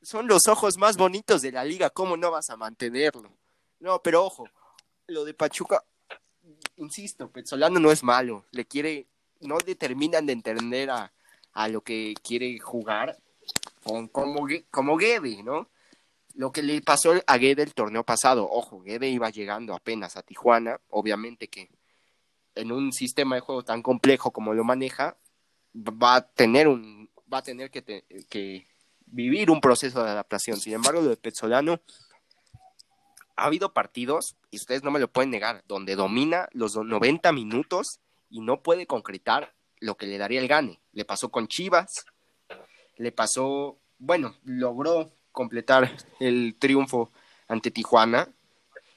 [0.07, 1.91] Son los ojos más bonitos de la liga.
[1.91, 3.29] ¿Cómo no vas a mantenerlo?
[3.81, 4.49] No, pero ojo,
[5.09, 5.83] lo de Pachuca,
[6.77, 8.45] insisto, Pezzolano no es malo.
[8.53, 9.09] Le quiere,
[9.41, 11.13] no le terminan de entender a,
[11.55, 13.19] a lo que quiere jugar
[13.83, 15.69] con, como, como Guede, ¿no?
[16.35, 20.23] Lo que le pasó a Guede el torneo pasado, ojo, Guede iba llegando apenas a
[20.23, 21.69] Tijuana, obviamente que
[22.55, 25.17] en un sistema de juego tan complejo como lo maneja,
[25.75, 28.69] va a tener un, va a tener que, te- que
[29.07, 30.59] vivir un proceso de adaptación.
[30.61, 31.81] Sin embargo, lo de Pezzolano,
[33.37, 38.01] ha habido partidos, y ustedes no me lo pueden negar, donde domina los 90 minutos
[38.31, 40.81] y no puede concretar lo que le daría el gane.
[40.93, 42.07] Le pasó con Chivas,
[42.97, 47.13] le pasó, bueno, logró completar el triunfo
[47.47, 48.33] ante Tijuana,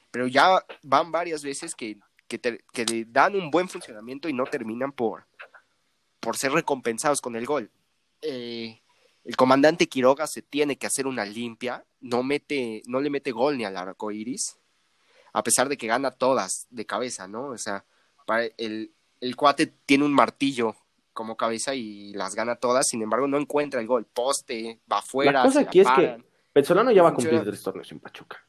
[0.10, 4.46] pero ya van varias veces que, que, te- le dan un buen funcionamiento y no
[4.46, 5.28] terminan por,
[6.22, 7.70] por ser recompensados con el gol.
[8.22, 8.82] Eh,
[9.30, 13.60] el comandante Quiroga se tiene que hacer una limpia, no, mete, no le mete gol
[13.60, 14.58] ni al arco iris,
[15.34, 17.50] a pesar de que gana todas de cabeza, ¿no?
[17.50, 17.86] O sea,
[18.26, 20.76] para el, el cuate tiene un martillo
[21.14, 25.32] como cabeza y las gana todas, sin embargo no encuentra el gol, poste, va afuera.
[25.32, 28.44] La cosa aquí es que Petzolano ya va a cumplir tres torneos en Pachuca.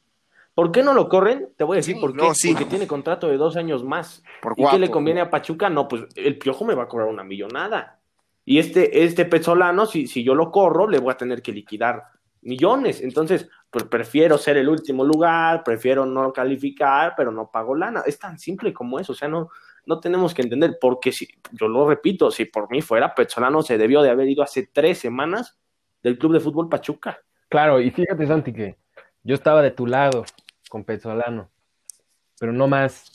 [0.55, 1.49] ¿Por qué no lo corren?
[1.57, 2.25] Te voy a decir por qué.
[2.25, 4.23] Porque tiene contrato de dos años más.
[4.41, 5.69] ¿Por ¿Y qué le conviene a Pachuca?
[5.69, 8.00] No, pues el piojo me va a cobrar una millonada.
[8.45, 12.03] Y este, este Petzolano, si, si yo lo corro, le voy a tener que liquidar
[12.41, 13.01] millones.
[13.01, 18.03] Entonces, pues prefiero ser el último lugar, prefiero no calificar, pero no pago lana.
[18.05, 19.13] Es tan simple como eso.
[19.13, 19.49] O sea, no,
[19.85, 23.77] no tenemos que entender, porque si, yo lo repito, si por mí fuera, Petzolano se
[23.77, 25.57] debió de haber ido hace tres semanas
[26.03, 27.19] del Club de Fútbol Pachuca.
[27.49, 28.77] Claro, y fíjate, Santi, que
[29.23, 30.25] yo estaba de tu lado
[30.69, 31.49] con Petzolano,
[32.39, 33.11] pero no más,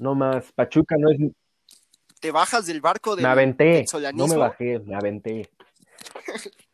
[0.00, 0.50] no más.
[0.52, 1.18] Pachuca no es.
[2.22, 3.22] Te bajas del barco de.
[3.22, 5.50] Me aventé, no me bajé, me aventé.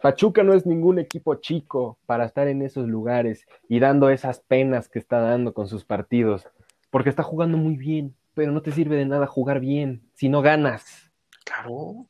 [0.00, 4.88] Pachuca no es ningún equipo chico para estar en esos lugares y dando esas penas
[4.88, 6.46] que está dando con sus partidos,
[6.90, 10.42] porque está jugando muy bien pero no te sirve de nada jugar bien si no
[10.42, 11.10] ganas.
[11.44, 12.06] Claro.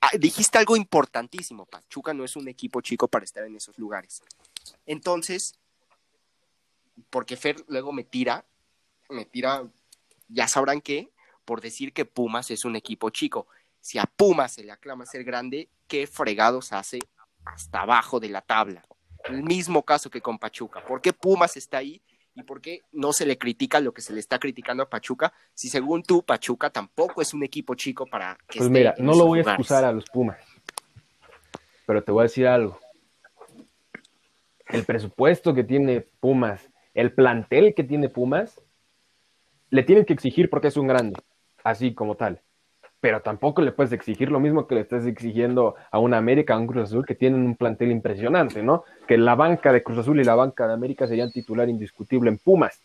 [0.00, 4.24] Ah, dijiste algo importantísimo, Pachuca no es un equipo chico para estar en esos lugares.
[4.86, 5.54] Entonces,
[7.10, 8.44] porque Fer luego me tira,
[9.08, 9.62] me tira,
[10.26, 11.12] ya sabrán qué,
[11.46, 13.46] por decir que Pumas es un equipo chico.
[13.80, 16.98] Si a Pumas se le aclama ser grande, ¿qué fregados hace
[17.46, 18.84] hasta abajo de la tabla?
[19.24, 20.84] El mismo caso que con Pachuca.
[20.84, 22.02] ¿Por qué Pumas está ahí
[22.36, 25.32] ¿Y por qué no se le critica lo que se le está criticando a Pachuca?
[25.54, 29.26] Si según tú, Pachuca tampoco es un equipo chico para que Pues mira, no lo
[29.26, 30.38] voy a excusar a los Pumas,
[31.86, 32.78] pero te voy a decir algo.
[34.66, 38.60] El presupuesto que tiene Pumas, el plantel que tiene Pumas,
[39.70, 41.18] le tienen que exigir porque es un grande,
[41.66, 42.40] así como tal
[43.00, 46.58] pero tampoco le puedes exigir lo mismo que le estás exigiendo a una América, a
[46.58, 48.84] un Cruz Azul, que tienen un plantel impresionante, ¿no?
[49.06, 52.38] Que la banca de Cruz Azul y la banca de América serían titular indiscutible en
[52.38, 52.80] Pumas.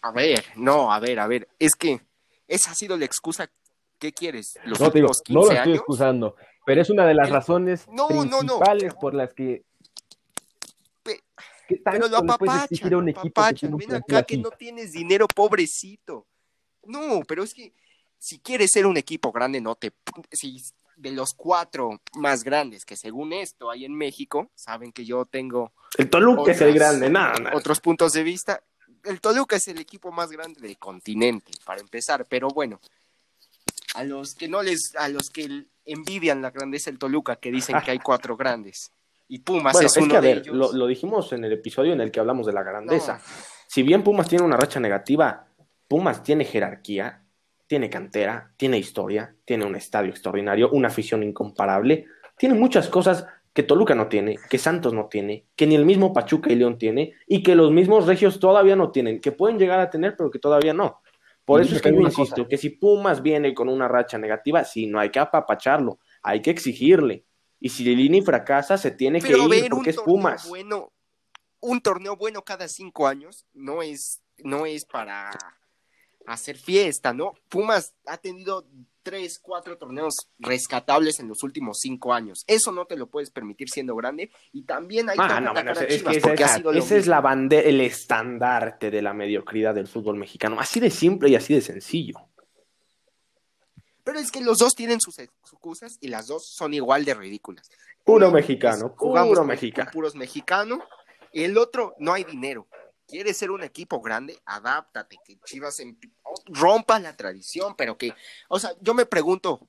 [0.00, 2.00] A ver, no, a ver, a ver, es que
[2.48, 3.48] esa ha sido la excusa.
[3.98, 4.58] ¿Qué quieres?
[4.64, 6.34] no, no lo estoy excusando,
[6.66, 9.62] pero es una de las razones principales por las que
[11.84, 13.42] pero lo apapachan, un equipo
[13.76, 16.26] ven acá que no tienes dinero, pobrecito.
[16.84, 17.72] No, pero es que
[18.18, 19.92] si quieres ser un equipo grande, no te.
[20.30, 20.62] Si
[20.96, 25.72] de los cuatro más grandes que según esto hay en México, saben que yo tengo.
[25.98, 28.62] El Toluca es el grande, nada, Otros puntos de vista.
[29.04, 32.80] El Toluca es el equipo más grande del continente, para empezar, pero bueno.
[33.94, 37.76] A los que no les, a los que envidian la grandeza del Toluca, que dicen
[37.84, 38.92] que hay cuatro grandes.
[39.32, 40.54] Y Pumas es, uno de ellos.
[40.54, 43.18] Lo, lo, dijimos en el episodio en el que hablamos de la grandeza.
[43.66, 45.46] Si bien Pumas tiene una racha negativa,
[45.88, 47.24] Pumas tiene jerarquía,
[47.66, 52.04] tiene cantera, tiene historia, tiene un estadio extraordinario, una afición incomparable,
[52.36, 56.12] tiene muchas cosas que Toluca no tiene, que Santos no tiene, que ni el mismo
[56.12, 59.80] Pachuca y León tiene, y que los mismos Regios todavía no tienen, que pueden llegar
[59.80, 61.00] a tener, pero que todavía no.
[61.46, 64.86] Por eso es que yo insisto, que si Pumas viene con una racha negativa, sí,
[64.86, 67.24] no hay que apapacharlo, hay que exigirle.
[67.62, 70.48] Y si Lilini fracasa, se tiene que ir, porque es Pumas.
[70.48, 70.92] Bueno,
[71.60, 75.30] un torneo bueno cada cinco años no es, no es para
[76.26, 77.34] hacer fiesta, ¿no?
[77.48, 78.66] Pumas ha tenido
[79.04, 82.42] tres, cuatro torneos rescatables en los últimos cinco años.
[82.48, 84.32] Eso no te lo puedes permitir siendo grande.
[84.52, 89.14] Y también hay ah, no, es que esa, es la bandera, el estandarte de la
[89.14, 90.58] mediocridad del fútbol mexicano.
[90.58, 92.16] Así de simple y así de sencillo.
[94.04, 97.70] Pero es que los dos tienen sus excusas y las dos son igual de ridículas.
[98.04, 99.90] Puro mexicano, puro mexicano.
[99.92, 100.80] Puros mexicanos.
[101.32, 102.66] Y el otro, no hay dinero
[103.12, 105.82] quieres ser un equipo grande, adáptate, que Chivas
[106.46, 108.14] rompa la tradición, pero que,
[108.48, 109.68] o sea, yo me pregunto,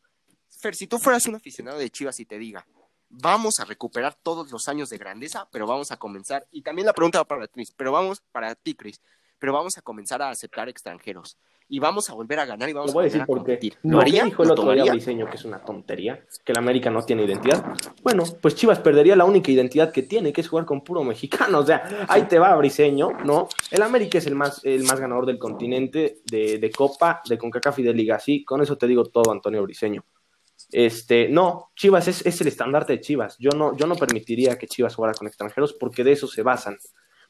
[0.50, 2.66] Fer, si tú fueras un aficionado de Chivas y te diga,
[3.10, 6.94] vamos a recuperar todos los años de grandeza, pero vamos a comenzar, y también la
[6.94, 9.02] pregunta va para ti, pero vamos para ti, Chris,
[9.44, 12.92] pero vamos a comenzar a aceptar extranjeros y vamos a volver a ganar y vamos
[12.92, 13.76] a, volver a, competir.
[13.84, 17.26] No, dijo el otro día Briseño que es una tontería, que el América no tiene
[17.26, 17.62] identidad?
[18.02, 21.60] Bueno, pues Chivas perdería la única identidad que tiene, que es jugar con puro mexicano.
[21.60, 23.50] O sea, ahí te va Briseño, ¿no?
[23.70, 27.80] El América es el más, el más ganador del continente de, de Copa, de CONCACAF
[27.80, 28.20] y de Liga.
[28.22, 30.06] Sí, con eso te digo todo, Antonio Briseño.
[30.72, 33.36] Este, no, Chivas es, es, el estandarte de Chivas.
[33.40, 36.78] Yo no, yo no permitiría que Chivas jugara con extranjeros porque de eso se basan.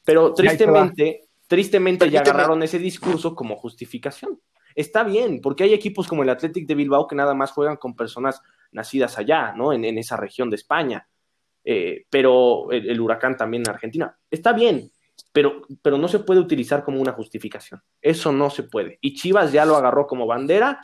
[0.04, 4.40] Pero tristemente, Tristemente ya agarraron ese discurso como justificación.
[4.74, 7.94] Está bien, porque hay equipos como el Athletic de Bilbao que nada más juegan con
[7.94, 9.72] personas nacidas allá, ¿no?
[9.72, 11.06] En, esa región de España.
[11.64, 14.18] Eh, pero el, huracán también en Argentina.
[14.30, 14.90] Está bien,
[15.32, 17.82] pero, pero no se puede utilizar como una justificación.
[18.00, 18.98] Eso no se puede.
[19.00, 20.80] Y Chivas ya lo agarró como bandera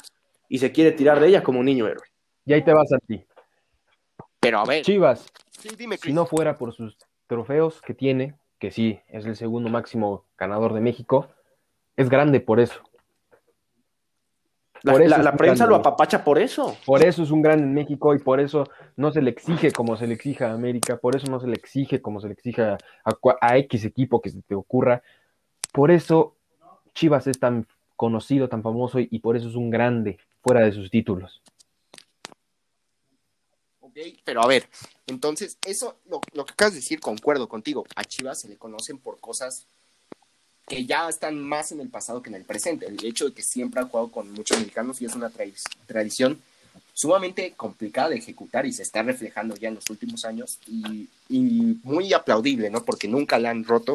[0.48, 2.06] y se quiere tirar de ella como un niño héroe.
[2.44, 3.24] Y ahí te vas a ti.
[4.38, 6.96] Pero a ver, Chivas, sí, dime, si no fuera por sus
[7.26, 11.26] trofeos que tiene, que sí, es el segundo máximo ganador de México,
[11.96, 12.80] es grande por eso.
[14.82, 15.70] La, Por eso la- es la un prensa grande.
[15.70, 16.74] lo apapacha por eso.
[16.86, 18.64] Por eso es un grande en México y por eso
[18.96, 21.54] no se le exige como se le exige a América, por eso no se le
[21.54, 25.02] exige como se le exige a, a cua- a X equipo que se te ocurra.
[25.72, 26.36] Por eso
[26.94, 30.72] Chivas es tan conocido, tan famoso y, y por eso es un grande fuera de
[30.72, 31.42] sus títulos.
[34.24, 34.68] Pero a ver,
[35.06, 37.84] entonces, eso, lo, lo que acabas de decir, concuerdo contigo.
[37.96, 39.64] A Chivas se le conocen por cosas
[40.66, 42.86] que ya están más en el pasado que en el presente.
[42.86, 45.52] El hecho de que siempre ha jugado con muchos mexicanos y es una tra-
[45.86, 46.40] tradición
[46.94, 51.08] sumamente complicada de ejecutar y se está reflejando ya en los últimos años y
[51.82, 52.84] muy aplaudible, ¿no?
[52.84, 53.94] Porque nunca la han roto.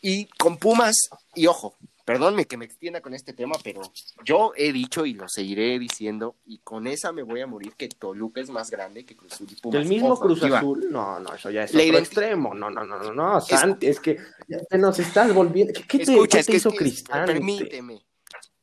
[0.00, 0.94] Y con Pumas,
[1.34, 1.74] y ojo,
[2.06, 3.82] perdónme que me extienda con este tema, pero
[4.24, 7.88] yo he dicho y lo seguiré diciendo, y con esa me voy a morir, que
[7.88, 9.82] Toluca es más grande que Cruz Azul y Pumas.
[9.82, 10.40] El mismo Cruz.
[10.44, 12.54] Azul, no, no, eso ya es otro extremo.
[12.54, 15.72] No, no, no, no, no, Santi, es que ya te nos estás volviendo.
[15.88, 17.32] ¿Qué, te, hizo Cristante?
[17.32, 18.06] permíteme,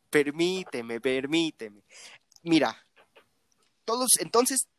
[0.10, 1.84] permíteme, permíteme.
[2.44, 2.74] Mira,
[3.84, 4.70] todos, entonces,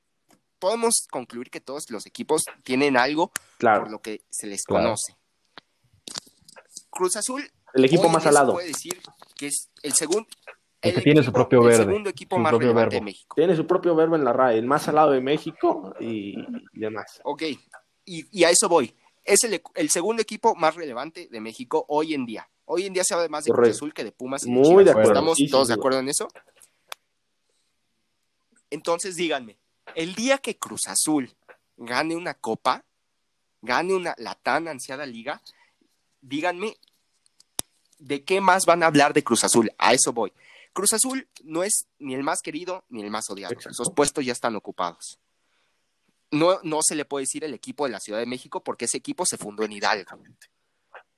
[0.59, 5.19] podemos concluir que todos los equipos tienen algo por lo que se les conoce.
[6.89, 8.53] Cruz Azul el equipo hoy más alado.
[8.55, 9.01] puede decir
[9.37, 10.27] que es el segundo
[10.81, 13.05] El que tiene su propio el verde, segundo equipo más relevante verbo.
[13.05, 13.35] de México.
[13.37, 16.39] Tiene su propio verbo en la RAE, el más alado de México y,
[16.73, 17.21] y demás.
[17.25, 17.43] Ok,
[18.05, 18.95] y, y a eso voy.
[19.25, 22.49] Es el, el segundo equipo más relevante de México hoy en día.
[22.67, 23.77] Hoy en día se habla más de Cruz Correcto.
[23.77, 24.85] Azul que de Pumas y de Muy Chivas.
[24.85, 26.29] de acuerdo, ¿Estamos sí, todos de acuerdo en eso?
[28.71, 29.59] Entonces díganme,
[29.95, 31.31] el día que Cruz Azul
[31.77, 32.85] gane una copa,
[33.63, 35.41] gane una, la tan ansiada liga,
[36.21, 36.77] díganme
[37.99, 39.71] de qué más van a hablar de Cruz Azul.
[39.79, 40.33] A eso voy.
[40.73, 43.55] Cruz Azul no es ni el más querido ni el más odiado.
[43.55, 45.19] Esos puestos ya están ocupados.
[46.31, 48.99] No, no se le puede decir el equipo de la Ciudad de México porque ese
[48.99, 50.19] equipo se fundó en Hidalgo.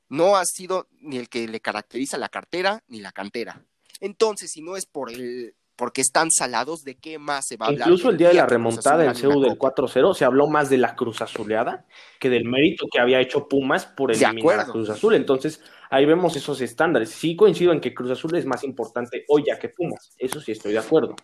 [0.08, 3.64] No ha sido ni el que le caracteriza la cartera ni la cantera.
[4.00, 7.68] Entonces, si no es por el porque están salados, ¿de qué más se va a
[7.68, 7.88] hablar?
[7.88, 9.74] Incluso el día de la remontada gane CEU del copa?
[9.74, 11.84] 4-0 se habló más de la Cruz Azuleada
[12.18, 14.66] que del mérito que había hecho Pumas por eliminar a.
[14.66, 15.14] Cruz Azul.
[15.14, 17.10] Entonces, ahí vemos esos estándares.
[17.10, 20.12] Sí coincido en que Cruz Azul es más importante hoy ya que Pumas.
[20.18, 21.14] Eso sí estoy de acuerdo.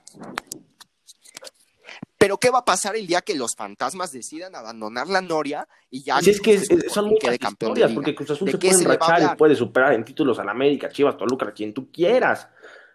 [2.18, 6.04] Pero ¿qué va a pasar el día que los fantasmas decidan abandonar la Noria y
[6.04, 8.72] ya Si es que es- son muchas campeón historias, porque Cruz Azul ¿De se puede
[8.72, 12.48] a enrachar y puede superar en títulos al América, Chivas, Toluca, quien tú quieras.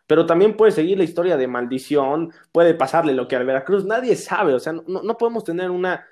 [0.05, 4.15] Pero también puede seguir la historia de maldición, puede pasarle lo que al Veracruz, nadie
[4.15, 6.05] sabe, o sea, no, no podemos tener una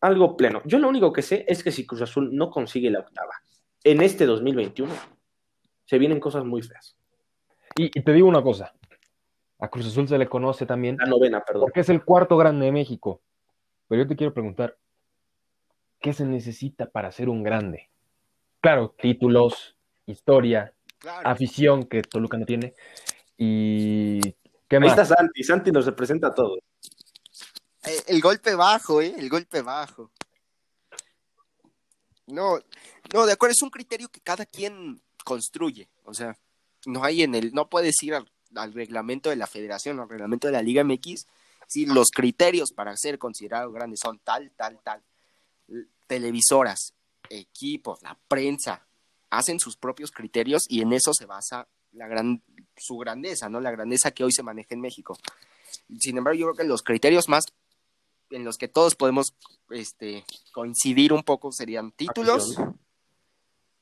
[0.00, 0.60] algo pleno.
[0.64, 3.34] Yo lo único que sé es que si Cruz Azul no consigue la octava
[3.84, 4.92] en este 2021,
[5.84, 6.96] se vienen cosas muy feas.
[7.76, 8.74] Y, y te digo una cosa,
[9.58, 11.62] a Cruz Azul se le conoce también La novena, perdón.
[11.62, 13.20] porque es el cuarto grande de México.
[13.88, 14.76] Pero yo te quiero preguntar,
[16.00, 17.90] ¿qué se necesita para ser un grande?
[18.60, 21.28] Claro, títulos, historia, Claro.
[21.28, 22.74] afición que Toluca no tiene.
[23.36, 24.20] ¿Y
[24.68, 24.90] qué Ahí más?
[24.92, 26.58] está Santi, Santi nos representa a todos.
[27.84, 29.12] Eh, el golpe bajo, ¿eh?
[29.18, 30.12] El golpe bajo.
[32.26, 32.58] No,
[33.12, 35.88] no, de acuerdo, es un criterio que cada quien construye.
[36.04, 36.36] O sea,
[36.86, 40.52] no hay en el, no puedes ir al, reglamento de la federación, al reglamento de
[40.52, 41.26] la Liga MX,
[41.66, 45.02] si los criterios para ser considerado grande son tal, tal, tal.
[46.06, 46.94] Televisoras,
[47.30, 48.86] equipos, la prensa,
[49.30, 52.42] hacen sus propios criterios y en eso se basa la gran,
[52.76, 53.60] su grandeza, ¿no?
[53.60, 55.16] La grandeza que hoy se maneja en México.
[55.98, 57.46] Sin embargo, yo creo que los criterios más
[58.32, 59.34] en los que todos podemos
[59.70, 62.56] este, coincidir un poco serían títulos,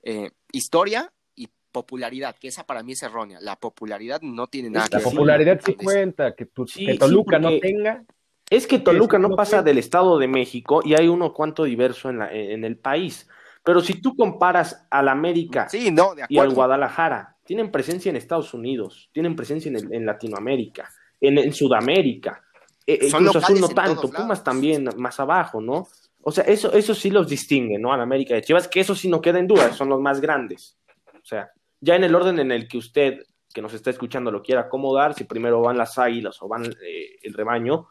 [0.02, 3.38] eh, historia y popularidad, que esa para mí es errónea.
[3.40, 5.08] La popularidad no tiene nada Es que La ver.
[5.10, 8.04] sí, popularidad sí cuenta, que, tu- Sí, que sí, Toluca no tenga.
[8.48, 12.10] Es que Toluca no no pasa del Estado de México y hay uno cuanto diverso
[12.10, 13.28] en, la- en el país.
[13.62, 16.54] Pero si tú comparas al América Sí, no, de y al.
[16.54, 20.90] Guadalajara, tienen presencia en Estados Unidos, tienen presencia en, el- en Latinoamérica,
[21.20, 22.42] en, en Sudamérica.
[22.86, 24.10] Eh, Son Cruz Azul no tanto.
[24.10, 25.88] Pumas también más abajo, ¿no?
[26.22, 27.92] O sea, eso, eso sí los distingue, ¿no?
[27.92, 30.78] Al América de Chivas, que eso sí no queda en duda, son los más grandes.
[31.14, 31.50] O sea,
[31.80, 33.22] ya en el orden en el que usted,
[33.52, 37.18] que nos está escuchando, lo quiera acomodar, si primero van las águilas o van eh,
[37.22, 37.88] el rebaño,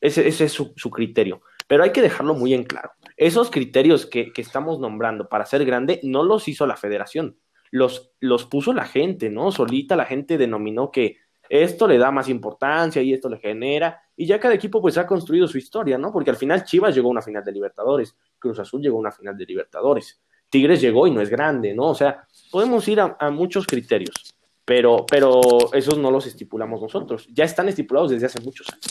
[0.00, 1.42] ese, ese es su, su criterio.
[1.68, 2.90] Pero hay que dejarlo muy en claro.
[3.16, 7.38] Esos criterios que, que estamos nombrando para ser grande no los hizo la federación,
[7.70, 9.52] los, los puso la gente, ¿no?
[9.52, 11.18] Solita la gente denominó que
[11.48, 15.06] esto le da más importancia y esto le genera, y ya cada equipo pues ha
[15.06, 16.12] construido su historia, ¿no?
[16.12, 19.12] Porque al final Chivas llegó a una final de Libertadores, Cruz Azul llegó a una
[19.12, 21.88] final de Libertadores, Tigres llegó y no es grande, ¿no?
[21.88, 24.34] O sea, podemos ir a, muchos criterios,
[24.64, 25.40] pero, pero
[25.72, 27.26] esos no los estipulamos nosotros.
[27.32, 28.84] Ya están estipulados desde hace muchos años.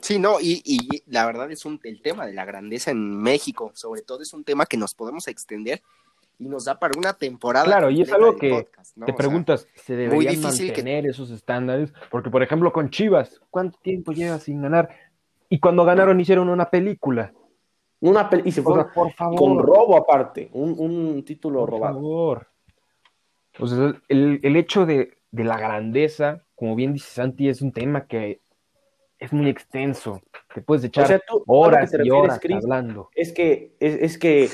[0.00, 3.72] Sí, no, y, y la verdad es un, el tema de la grandeza en México,
[3.74, 5.82] sobre todo es un tema que nos podemos extender
[6.38, 7.64] y nos da para una temporada.
[7.64, 9.06] Claro, y es algo que podcast, ¿no?
[9.06, 11.92] te O sea, preguntas, ¿se deberían difícil que- mantener esos estándares?
[12.10, 14.88] Porque, por ejemplo, con Chivas, ¿cuánto tiempo lleva sin ganar?
[15.48, 17.32] Y cuando ganaron hicieron una película.
[18.00, 19.38] Una pel- y se O fue sea, por favor.
[19.38, 21.94] con robo aparte, un, un título Por robado.
[21.94, 22.48] favor.
[23.60, 27.72] O sea, el, el hecho de, de la grandeza, como bien dice Santi, es un
[27.72, 28.40] tema que
[29.24, 30.20] es muy extenso.
[30.54, 33.10] Te puedes echar O sea, tú- horas te y horas Chris, hablando.
[33.14, 34.48] Es que, es, es que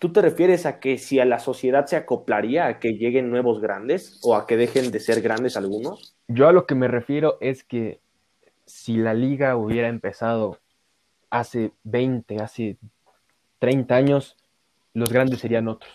[0.00, 3.60] tú te refieres a que si a la sociedad se acoplaría a que lleguen nuevos
[3.60, 6.16] grandes o a que dejen de ser grandes algunos.
[6.28, 8.00] Yo a lo que me refiero es que
[8.66, 10.58] si la liga hubiera empezado
[11.30, 12.78] hace 20, hace
[13.58, 14.36] 30 años,
[14.94, 15.92] los grandes serían otros.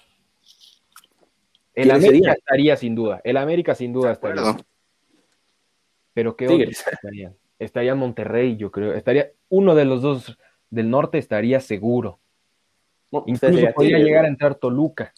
[1.74, 2.38] El ¿Quiénes América serían?
[2.38, 3.22] estaría sin duda.
[3.24, 4.58] El América sin duda estaría.
[6.14, 7.36] Pero ¿qué otros estarían?
[7.60, 8.94] Estaría Monterrey, yo creo.
[8.94, 10.38] Estaría uno de los dos
[10.70, 12.20] del norte estaría seguro.
[13.12, 15.14] No, Incluso sería podría llegar a entrar Toluca.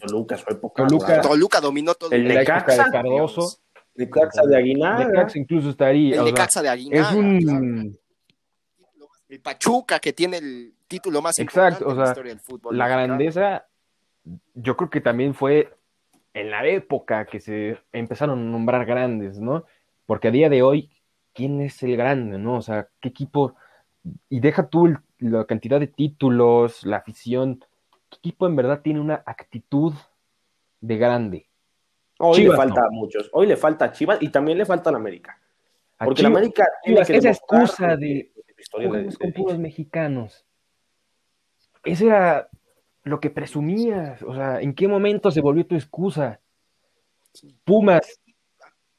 [0.00, 0.86] Toluca, su época.
[0.86, 1.20] Toluca-.
[1.20, 3.58] Toluca dominó todo El Necaxa, época de Cardoso,
[3.94, 5.04] Necaxa de Aguinaga.
[5.06, 6.08] Necaxa incluso estaría.
[6.08, 7.02] El sea, Necaxa de Aguinaga.
[7.02, 7.18] es claro.
[7.20, 7.98] un
[9.28, 12.40] El Pachuca, que tiene el título más Exacto, importante o en la sea, historia del
[12.40, 12.76] fútbol.
[12.78, 13.06] la mexicano.
[13.06, 13.66] grandeza,
[14.54, 15.72] yo creo que también fue
[16.32, 19.64] en la época que se empezaron a nombrar grandes, ¿no?
[20.10, 20.90] Porque a día de hoy,
[21.32, 22.56] ¿quién es el grande, no?
[22.56, 23.54] O sea, ¿qué equipo?
[24.28, 27.64] Y deja tú el- la cantidad de títulos, la afición,
[28.08, 29.94] ¿qué equipo en verdad tiene una actitud
[30.80, 31.46] de grande?
[32.18, 33.30] Hoy Chivas, le falta a muchos.
[33.32, 35.38] Hoy le falta a Chivas y también le falta a la América.
[35.96, 39.32] A Porque la Chivas- América tiene que esa excusa de la le- jugamos le con
[39.32, 40.44] puros mexicanos.
[41.84, 42.48] Eso era
[43.04, 44.24] lo que presumías.
[44.24, 46.40] O sea, ¿en qué momento se volvió tu excusa?
[47.62, 48.19] Pumas,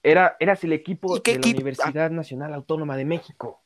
[0.04, 1.52] era, eras el equipo ¿Y qué de la?
[1.52, 3.62] Universidad Nacional Autónoma de México.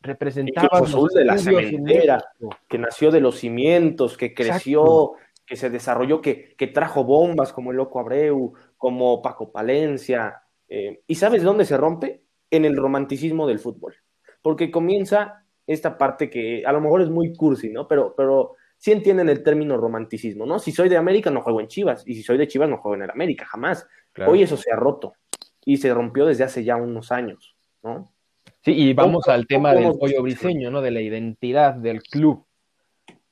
[0.00, 0.36] Cruz
[0.70, 2.24] Azul los de la cementera.
[2.68, 5.12] Que nació de los cimientos, que creció,
[5.44, 10.42] que se desarrolló, que, que trajo bombas como el Loco Abreu, como Paco Palencia.
[10.68, 12.22] eh, ¿Y sabes dónde se rompe?
[12.50, 13.94] En el romanticismo del fútbol.
[14.40, 17.88] Porque comienza esta parte que a lo mejor es muy cursi, ¿no?
[17.88, 20.58] Pero, pero sí entienden el término romanticismo, ¿no?
[20.58, 22.94] Si soy de América no juego en Chivas, y si soy de Chivas no juego
[22.94, 23.86] en el América, jamás.
[24.12, 24.32] Claro.
[24.32, 25.14] Hoy eso se ha roto
[25.68, 28.10] y se rompió desde hace ya unos años, ¿no?
[28.62, 30.80] Sí, y vamos ¿Cómo- al tema cómo- del pollo briseño, ¿no?
[30.80, 32.46] De la identidad del club.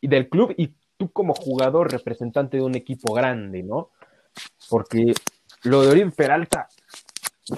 [0.02, 3.88] Y del club, y tú como jugador representante de un equipo grande, ¿no?
[4.68, 5.14] Porque
[5.62, 6.68] lo de Oribe Peralta,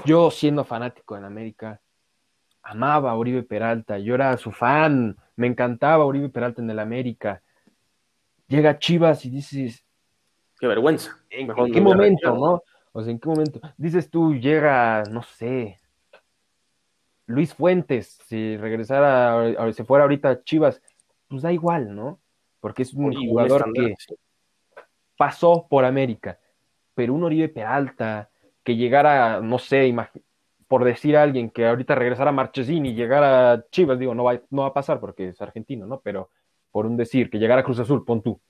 [0.04, 1.80] yo siendo fanático en América,
[2.62, 7.42] amaba a Oribe Peralta, yo era su fan, me encantaba Oribe Peralta en el América.
[8.46, 9.84] Llega Chivas y dices,
[10.60, 11.16] Qué vergüenza.
[11.30, 12.62] ¿En, qué momento, no?
[12.98, 13.60] O sea, ¿en qué momento?
[13.76, 15.78] Dices tú, llega, no sé,
[17.26, 20.82] Luis Fuentes, si regresara, ahor- si fuera ahorita a Chivas,
[21.28, 22.18] pues da igual, ¿no?
[22.58, 23.94] Porque es un jugador que
[25.16, 26.40] pasó por América,
[26.94, 28.30] pero un Oribe Peralta,
[28.64, 29.94] que llegara, no sé,
[30.66, 34.24] por decir a alguien que ahorita regresara a Marchesín y llegara a Chivas, digo, no
[34.24, 36.00] va, no va a pasar porque es argentino, ¿no?
[36.00, 36.30] Pero
[36.72, 38.40] por un decir, que llegara a Cruz Azul, pon tú.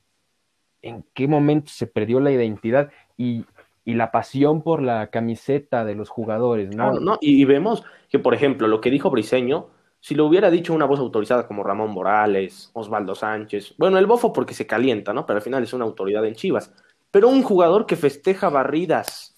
[0.81, 3.45] ¿En qué momento se perdió la identidad y,
[3.89, 6.91] y la pasión por la camiseta de los jugadores, ¿no?
[6.91, 7.19] Claro, ¿no?
[7.23, 9.69] Y, y vemos que, por ejemplo, lo que dijo Briseño,
[9.99, 14.31] si lo hubiera dicho una voz autorizada como Ramón Morales, Osvaldo Sánchez, bueno, el bofo
[14.31, 15.25] porque se calienta, ¿no?
[15.25, 16.71] Pero al final es una autoridad en Chivas.
[17.11, 19.35] Pero un jugador que festeja barridas.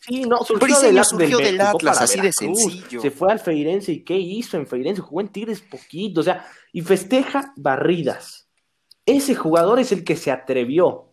[0.00, 3.02] Sí, no, surgió Briseño del, surgió del Atlas, así de sencillo.
[3.02, 5.02] Se fue al Feirense y ¿qué hizo en Feirense?
[5.02, 8.48] Jugó en Tigres poquito, o sea, y festeja barridas.
[9.04, 11.09] Ese jugador es el que se atrevió,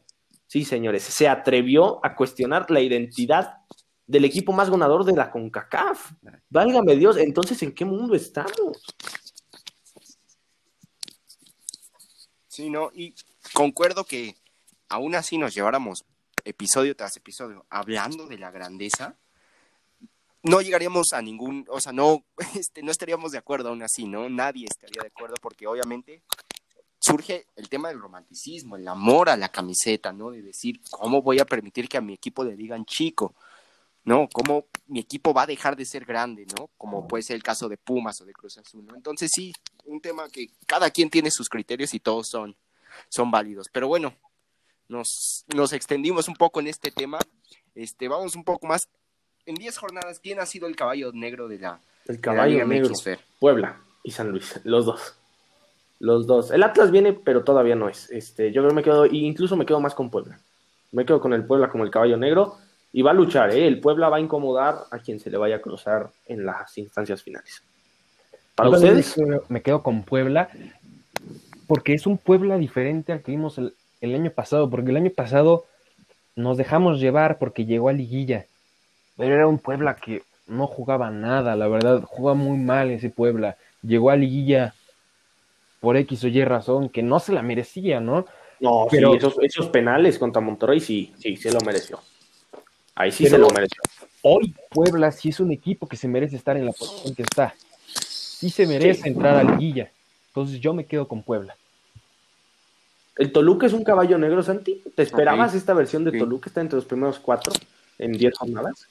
[0.47, 3.57] sí, señores, se atrevió a cuestionar la identidad
[4.05, 6.13] del equipo más ganador de la CONCACAF.
[6.49, 8.95] Válgame Dios, entonces, ¿en qué mundo estamos?
[12.47, 13.13] Sí, no, y
[13.53, 14.35] concuerdo que
[14.89, 16.05] aún así nos lleváramos
[16.43, 19.15] episodio tras episodio hablando de la grandeza,
[20.43, 22.23] no llegaríamos a ningún, o sea, no,
[22.55, 24.29] este, no estaríamos de acuerdo aún así, ¿no?
[24.29, 26.23] Nadie estaría de acuerdo porque obviamente
[27.07, 30.31] surge el tema del romanticismo, el amor a la camiseta, ¿no?
[30.31, 33.33] De decir, ¿cómo voy a permitir que a mi equipo le digan chico?
[34.03, 34.27] ¿No?
[34.31, 36.69] ¿Cómo mi equipo va a dejar de ser grande, ¿no?
[36.77, 38.95] Como puede ser el caso de Pumas o de Cruz Azul, ¿no?
[38.95, 39.53] Entonces sí,
[39.85, 42.55] un tema que cada quien tiene sus criterios y todos son,
[43.09, 43.67] son válidos.
[43.71, 44.13] Pero bueno,
[44.87, 47.19] nos, nos extendimos un poco en este tema.
[47.75, 48.87] Este, vamos un poco más.
[49.45, 52.65] En 10 jornadas, ¿quién ha sido el caballo negro de la, El de la caballo
[52.65, 52.93] negro?
[53.39, 55.17] Puebla y San Luis, los dos.
[55.99, 56.51] Los dos.
[56.51, 58.09] El Atlas viene, pero todavía no es.
[58.11, 60.39] Este, yo creo que me quedo, incluso me quedo más con Puebla.
[60.91, 62.55] Me quedo con el Puebla como el caballo negro
[62.93, 63.67] y va a luchar, ¿eh?
[63.67, 67.23] El Puebla va a incomodar a quien se le vaya a cruzar en las instancias
[67.23, 67.61] finales.
[68.55, 69.15] ¿Para ustedes?
[69.49, 70.49] Me quedo con Puebla
[71.67, 75.11] porque es un Puebla diferente al que vimos el, el año pasado, porque el año
[75.11, 75.65] pasado
[76.35, 78.45] nos dejamos llevar porque llegó a liguilla,
[79.17, 83.57] pero era un Puebla que no jugaba nada, la verdad, jugaba muy mal ese Puebla,
[83.81, 84.73] llegó a liguilla
[85.79, 88.25] por X o Y razón, que no se la merecía, ¿no?
[88.59, 91.99] No, pero esos, penales contra Monterrey sí, sí, se lo mereció.
[92.95, 93.81] Ahí sí se lo mereció.
[94.23, 97.53] Hoy Puebla sí es un equipo que se merece estar en la posición que está.
[97.85, 99.91] Sí se merece entrar a liguilla.
[100.29, 101.55] Entonces yo me quedo con Puebla.
[103.15, 104.83] ¿El Toluca es un caballo negro, Santi?
[104.95, 106.49] ¿Te esperabas esta versión de Toluca?
[106.49, 107.53] Está entre los primeros cuatro
[107.97, 108.87] en diez jornadas.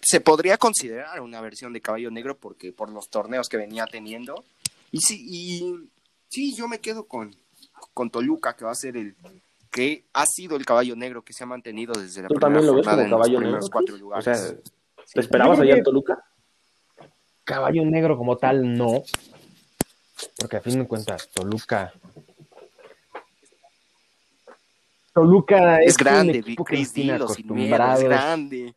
[0.00, 4.44] Se podría considerar una versión de caballo negro porque por los torneos que venía teniendo.
[4.92, 5.90] Y sí, y
[6.28, 7.34] sí, yo me quedo con,
[7.92, 9.16] con Toluca, que va a ser el
[9.70, 12.74] que ha sido el caballo negro que se ha mantenido desde la ¿Tú también lo
[12.74, 13.60] ves como caballo negro?
[13.70, 14.26] Cuatro lugares.
[14.26, 14.56] O sea,
[15.12, 16.24] ¿te esperabas allá en Toluca?
[17.44, 19.02] Caballo negro como tal, no.
[20.38, 21.92] Porque a fin de cuentas, Toluca
[25.16, 28.74] Toluca es, grande, un Chris, es grande.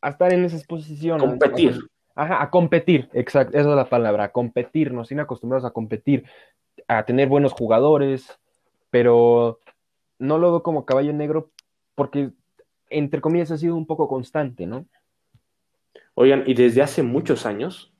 [0.00, 1.20] A estar en esas posiciones.
[1.20, 1.80] Competir.
[2.18, 6.24] Ajá, a competir, exacto, esa es la palabra, a competir, nos tienen acostumbrados a competir,
[6.88, 8.40] a tener buenos jugadores,
[8.90, 9.60] pero
[10.18, 11.52] no lo veo como caballo negro
[11.94, 12.32] porque,
[12.90, 14.84] entre comillas, ha sido un poco constante, ¿no?
[16.14, 17.92] Oigan, y desde hace muchos años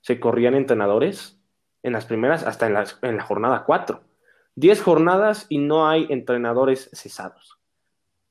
[0.00, 1.38] se corrían entrenadores
[1.82, 4.00] en las primeras, hasta en la, en la jornada 4.
[4.54, 7.58] 10 jornadas y no hay entrenadores cesados.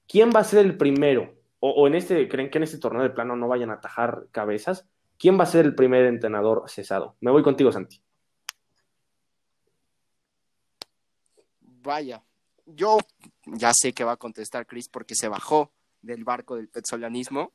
[0.07, 1.35] ¿Quién va a ser el primero?
[1.59, 4.89] O, en este, ¿creen que en este torneo de plano no vayan a atajar cabezas?
[5.21, 7.15] ¿Quién va a ser el primer entrenador cesado?
[7.19, 8.01] Me voy contigo, Santi.
[11.59, 12.23] Vaya,
[12.65, 12.97] yo
[13.45, 17.51] ya sé que va a contestar Chris porque se bajó del barco del petzolanismo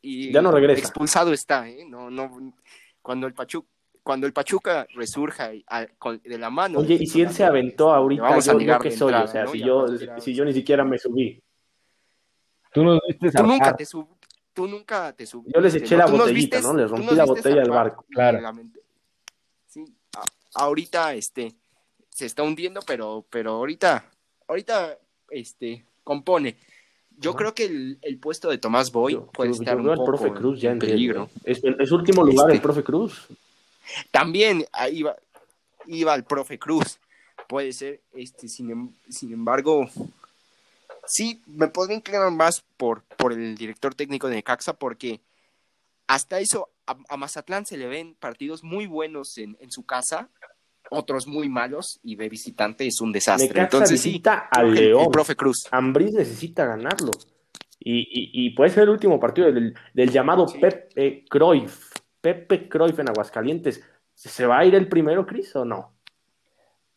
[0.00, 0.80] y ya no regresa.
[0.80, 1.84] Expulsado está, ¿eh?
[1.86, 2.54] No, no,
[3.02, 3.68] cuando el Pachuca
[4.02, 6.78] cuando el Pachuca resurja de la mano.
[6.78, 9.86] Oye, y si él se aventó ahorita, yo, yo qué soy, o sea, si, yo,
[10.18, 11.42] si yo ni siquiera me subí.
[12.72, 14.21] Tú no Tú nunca te subiste.
[14.52, 15.52] Tú nunca te subiste.
[15.54, 16.74] Yo les eché la botellita, ¿no?
[16.74, 18.04] Les rompí la botella del barco.
[18.10, 18.52] Claro.
[19.66, 19.84] Sí,
[20.54, 21.54] ahorita este
[22.10, 24.04] se está hundiendo, pero, pero ahorita,
[24.46, 24.98] ahorita,
[25.30, 26.56] este, compone.
[27.18, 30.60] Yo creo que el, el, puesto de Tomás Boy puede estar un poco profe Cruz
[30.60, 31.30] ya en peligro.
[31.44, 33.28] Es, es último lugar el este, profe Cruz.
[34.10, 35.04] También ahí
[35.86, 36.98] iba, el profe Cruz.
[37.48, 39.88] Puede ser, este, sin, em, sin embargo,
[41.06, 45.20] sí, me podría inclinar más por, por el director técnico de Necaxa porque
[46.06, 50.28] hasta eso a, Mazatlán se le ven partidos muy buenos en, su casa,
[50.90, 53.62] otros muy malos y de visitante es un desastre.
[53.62, 55.10] Entonces necesita al León.
[55.10, 55.68] profe Cruz.
[55.70, 57.12] Ambriz necesita ganarlo.
[57.84, 59.74] Y, puede ser el último partido del,
[60.10, 61.92] llamado Pepe Cruyff.
[62.20, 63.82] Pepe Cruyff en Aguascalientes,
[64.14, 65.94] ¿se va a ir el primero, Cris, o no?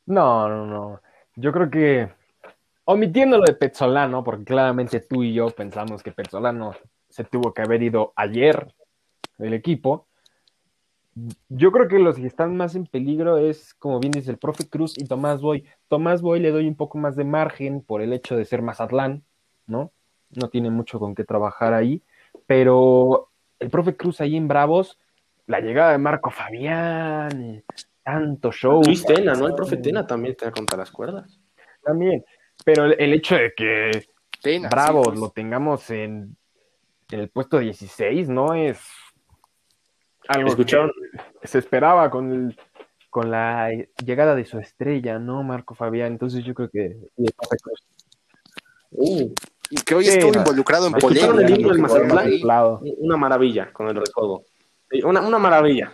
[0.05, 1.01] No, no, no.
[1.35, 2.13] Yo creo que,
[2.86, 6.73] omitiendo lo de Petzolano, porque claramente tú y yo pensamos que Petzolano
[7.09, 8.73] se tuvo que haber ido ayer
[9.38, 10.07] del equipo,
[11.47, 14.67] yo creo que los que están más en peligro es, como bien dice el profe
[14.67, 15.65] Cruz y Tomás Boy.
[15.88, 19.23] Tomás Boy le doy un poco más de margen por el hecho de ser Mazatlán,
[19.65, 19.91] ¿no?
[20.31, 22.03] No tiene mucho con qué trabajar ahí,
[22.45, 23.29] pero
[23.59, 24.99] el profe Cruz ahí en Bravos,
[25.47, 27.63] la llegada de Marco Fabián,
[28.03, 28.81] tanto show.
[28.83, 29.47] Luis Tena, ¿no?
[29.47, 31.39] El profe Tena también está contra las cuerdas.
[31.81, 32.25] También,
[32.63, 33.91] pero el, hecho de que
[34.69, 35.19] Bravo pues.
[35.19, 36.37] lo tengamos en,
[37.11, 38.79] el puesto 16 no es
[40.27, 40.89] algo que
[41.43, 42.55] se esperaba con,
[43.09, 43.69] con la
[44.03, 45.43] llegada de su estrella, ¿no?
[45.43, 46.13] Marco Fabián.
[46.13, 46.97] Entonces yo creo que...
[48.91, 49.33] Uh,
[49.69, 52.79] y que hoy estuvo involucrado en polémica.
[52.97, 54.43] Una maravilla con el recodo.
[55.03, 55.93] Una, una maravilla.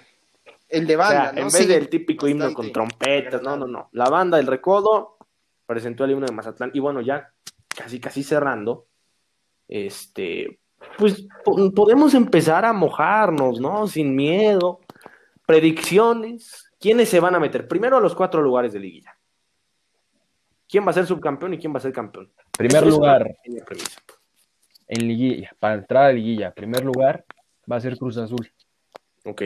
[0.70, 3.90] El de banda, En vez del típico himno con trompetas, no, no, no.
[3.92, 5.18] La banda del recodo
[5.72, 6.72] presentó el himno de Mazatlán.
[6.74, 7.32] Y bueno, ya
[7.70, 8.88] casi, casi cerrando,
[9.70, 10.60] este,
[10.98, 11.26] pues
[11.74, 13.88] podemos empezar a mojarnos, ¿no?
[13.88, 14.82] Sin miedo.
[15.46, 16.70] Predicciones.
[16.78, 17.70] ¿Quiénes se van a meter?
[17.70, 19.18] Primero a los cuatro lugares de liguilla.
[20.68, 22.30] ¿Quién va a ser subcampeón y quién va a ser campeón?
[22.58, 23.34] Primer lugar.
[24.88, 27.24] En liguilla, para entrar a liguilla, primer lugar
[27.72, 28.52] va a ser Cruz Azul.
[29.24, 29.44] Ok.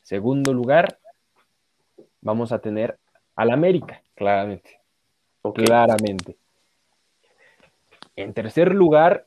[0.00, 1.00] Segundo lugar,
[2.20, 3.00] vamos a tener
[3.34, 4.79] al América, claramente.
[5.42, 6.36] Claramente.
[8.16, 9.26] En tercer lugar,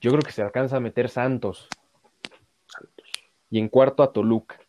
[0.00, 1.68] yo creo que se alcanza a meter Santos.
[2.66, 3.10] Santos.
[3.50, 4.60] Y en cuarto a Toluca.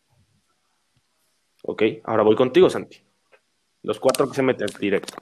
[1.62, 3.02] Ok, ahora voy contigo, Santi.
[3.82, 5.14] Los cuatro que se meten directo.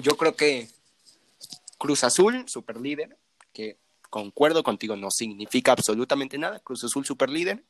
[0.00, 0.68] Yo creo que
[1.78, 3.18] Cruz Azul, super líder,
[3.52, 6.60] que concuerdo contigo, no significa absolutamente nada.
[6.60, 7.62] Cruz Azul, super líder.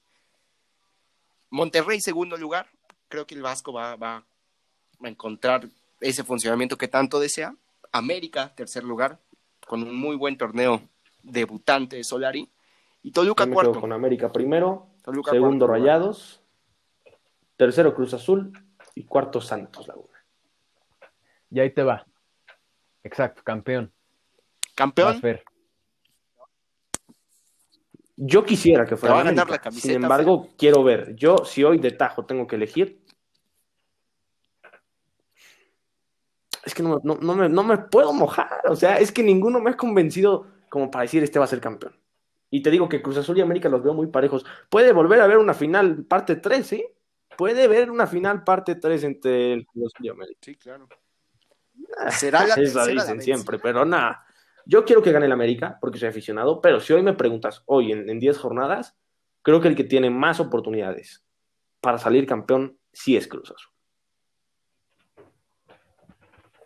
[1.50, 2.68] Monterrey, segundo lugar.
[3.08, 4.24] Creo que el Vasco va, va
[5.02, 5.68] a encontrar
[6.04, 7.56] ese funcionamiento que tanto desea.
[7.90, 9.20] América, tercer lugar,
[9.66, 10.82] con un muy buen torneo
[11.22, 12.50] debutante de Solari.
[13.02, 13.80] Y Toluca, cuarto.
[13.80, 15.82] con América primero, Toluca, segundo cuarto.
[15.82, 16.42] Rayados,
[17.56, 18.52] tercero Cruz Azul
[18.94, 20.24] y cuarto Santos Laguna.
[21.50, 22.06] Y ahí te va.
[23.02, 23.92] Exacto, campeón.
[24.74, 25.20] Campeón.
[28.16, 31.14] Yo quisiera que fuera va a ganar la camiseta, Sin embargo, quiero ver.
[31.16, 33.03] Yo, si hoy de tajo tengo que elegir,
[36.64, 38.62] es que no, no- no me, no me puedo mojar.
[38.68, 41.60] O sea, es que ninguno me ha convencido como para decir este va a ser
[41.60, 41.96] campeón.
[42.50, 44.44] Y te digo que Cruz Azul y América los veo muy parejos.
[44.68, 46.84] Puede volver a haber una final parte 3, ¿sí?
[47.36, 50.38] Puede haber una final parte 3 entre el Cruz Azul y América.
[50.42, 50.88] Sí, claro.
[52.10, 54.24] Será la Eso la dicen siempre, pero nada.
[54.66, 57.92] Yo quiero que gane el América porque soy aficionado, pero si hoy me preguntas, hoy
[57.92, 58.96] en, en 10 jornadas,
[59.42, 61.24] creo que el que tiene más oportunidades
[61.80, 63.72] para salir campeón sí es Cruz Azul.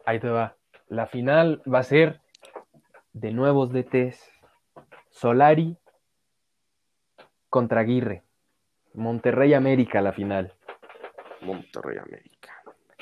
[0.08, 0.56] Ahí te va.
[0.88, 2.22] La final va a ser
[3.12, 4.18] de nuevos DTs.
[5.10, 5.76] Solari
[7.50, 8.22] contra Aguirre.
[8.94, 10.54] Monterrey América la final.
[11.42, 12.54] Monterrey América.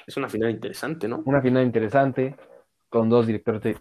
[0.05, 1.23] Es una final interesante, ¿no?
[1.27, 2.35] Una final interesante
[2.89, 3.77] con dos directores,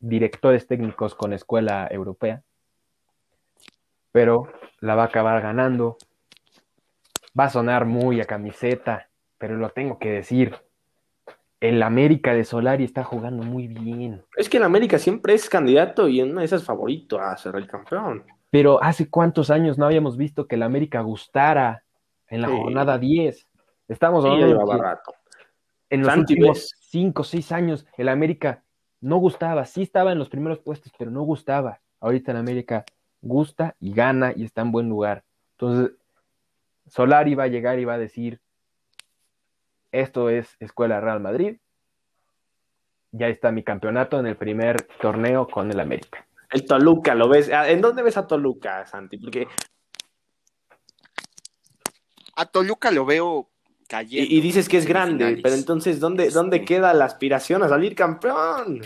[0.00, 2.42] directores técnicos con escuela europea.
[4.10, 5.98] Pero la va a acabar ganando.
[7.38, 10.56] Va a sonar muy a camiseta, pero lo tengo que decir.
[11.60, 14.24] El América de Solari está jugando muy bien.
[14.36, 17.54] Es que el América siempre es candidato y en una de esas favorito a ser
[17.56, 18.24] el campeón.
[18.50, 21.84] Pero hace cuántos años no habíamos visto que el América gustara
[22.28, 22.56] en la Sí.
[22.56, 23.46] jornada 10.
[23.88, 25.12] Estamos Sí, hablando de rato.
[25.90, 26.76] en los Santi, últimos ¿ves?
[26.80, 28.62] 5 o 6 años el América
[29.00, 29.64] no gustaba.
[29.66, 31.80] Sí estaba en los primeros puestos, pero no gustaba.
[32.00, 32.84] Ahorita el América
[33.20, 35.24] gusta y gana y está en buen lugar.
[35.58, 35.92] Entonces,
[36.86, 38.40] Solari va a llegar y va a decir,
[39.92, 41.58] esto es Escuela Real Madrid.
[43.12, 46.26] Ya está mi campeonato en el primer torneo con el América.
[46.52, 47.50] El Toluca, ¿lo ves?
[47.52, 49.18] Ah, ¿En dónde ves a Toluca, Santi?
[49.18, 49.46] Porque,
[52.36, 53.50] A Toluca lo veo
[53.88, 54.32] cayendo.
[54.32, 57.68] y, y dices que es grande, pero entonces, ¿dónde, Este- ¿dónde queda la aspiración a
[57.68, 58.80] salir campeón?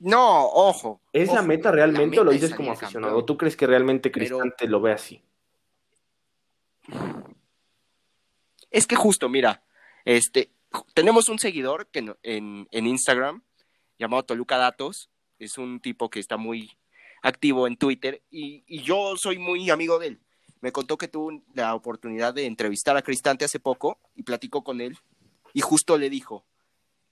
[0.00, 1.00] No, ojo.
[1.12, 3.14] ¿Es la meta realmente la o lo dices como aficionado?
[3.14, 3.26] campeón.
[3.26, 5.22] ¿Tú crees que realmente Pero- Cristante lo ve así?
[8.70, 9.62] Es que justo, mira,
[10.04, 10.50] este,
[10.94, 13.42] tenemos un seguidor que en, en Instagram
[13.98, 15.10] llamado Toluca Datos.
[15.38, 16.76] Es un tipo que está muy
[17.22, 20.20] activo en Twitter y, y yo soy muy amigo de él.
[20.60, 24.80] Me contó que tuvo la oportunidad de entrevistar a Cristante hace poco y platicó con
[24.80, 24.98] él
[25.54, 26.44] y justo le dijo,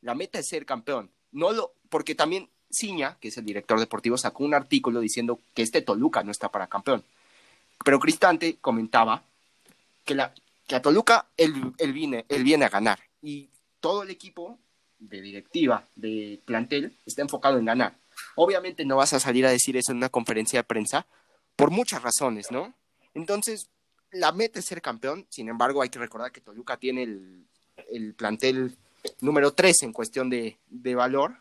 [0.00, 1.10] la meta es ser campeón.
[1.30, 5.62] No lo, porque también Ciña, que es el director deportivo, sacó un artículo diciendo que
[5.62, 7.04] este Toluca no está para campeón.
[7.84, 9.22] Pero Cristante comentaba
[10.04, 10.34] que, la,
[10.66, 13.50] que a Toluca él, viene, viene a ganar y
[13.80, 14.58] todo el equipo
[14.98, 17.96] de directiva, de plantel, está enfocado en ganar.
[18.34, 21.06] Obviamente no vas a salir a decir eso en una conferencia de prensa
[21.54, 22.74] por muchas razones, ¿no?
[23.14, 23.68] Entonces,
[24.10, 27.46] la meta es ser campeón, sin embargo, hay que recordar que Toluca tiene el,
[27.90, 28.76] el plantel
[29.20, 31.36] número 3 en cuestión de, de valor.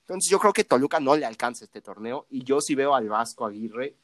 [0.00, 3.08] Entonces, yo creo que Toluca no le alcanza este torneo y yo sí veo al
[3.08, 3.94] Vasco Aguirre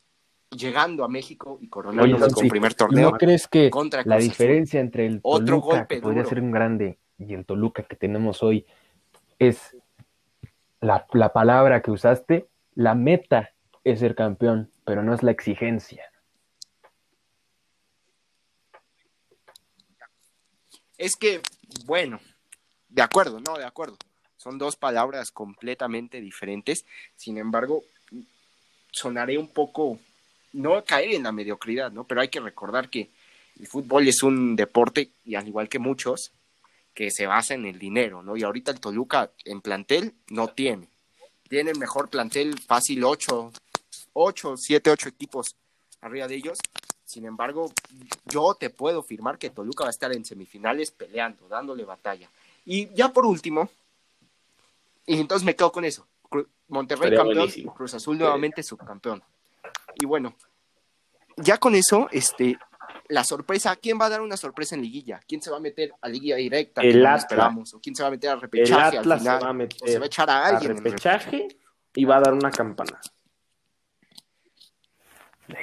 [0.51, 3.11] llegando a México y coronándose Oye, con Santi, primer ¿Y torneo.
[3.11, 6.29] no crees que contra la diferencia entre el Otro Toluca, golpe que podría duro.
[6.29, 8.67] ser un grande, y el Toluca que tenemos hoy,
[9.39, 9.77] es
[10.81, 12.49] la, la palabra que usaste?
[12.75, 13.53] La meta
[13.85, 16.05] es ser campeón, pero no es la exigencia.
[20.99, 21.41] Es que,
[21.85, 22.21] bueno,
[22.89, 23.97] de acuerdo, no, de acuerdo.
[24.37, 26.87] Son dos palabras completamente diferentes.
[27.17, 27.83] Sin embargo,
[28.91, 29.99] sonaré un poco,
[30.53, 32.05] no caer en la mediocridad, ¿no?
[32.05, 33.11] Pero hay que recordar que
[33.59, 36.33] el fútbol es un deporte, y al igual que muchos,
[36.95, 38.37] que se basa en el dinero, ¿no?
[38.37, 40.89] Y ahorita el Toluca en plantel no tiene.
[41.49, 43.53] Tiene el mejor plantel fácil 8,
[44.15, 45.55] 8, 7, 8 equipos
[46.01, 46.59] arriba de ellos.
[47.05, 47.73] Sin embargo,
[48.25, 52.29] yo te puedo afirmar que Toluca va a estar en semifinales peleando, dándole batalla.
[52.65, 53.71] Y ya por último,
[55.07, 56.07] y entonces me quedo con eso.
[56.69, 57.75] Monterrey campeón, buenísimo.
[57.75, 59.23] Cruz Azul nuevamente subcampeón.
[59.99, 60.37] Y bueno,
[61.37, 62.59] ya con eso, este,
[63.09, 65.21] la sorpresa, ¿quién va a dar una sorpresa en liguilla?
[65.27, 66.83] ¿Quién se va a meter a liguilla directa?
[66.83, 67.23] El no Atlas.
[67.23, 67.75] esperamos?
[67.75, 69.69] ¿O quién se va a meter a El repechaje Atlas al se va a final?
[69.81, 70.71] ¿O se meter va a echar a a alguien?
[70.73, 71.49] en repechaje
[71.95, 73.01] y va a dar una campana.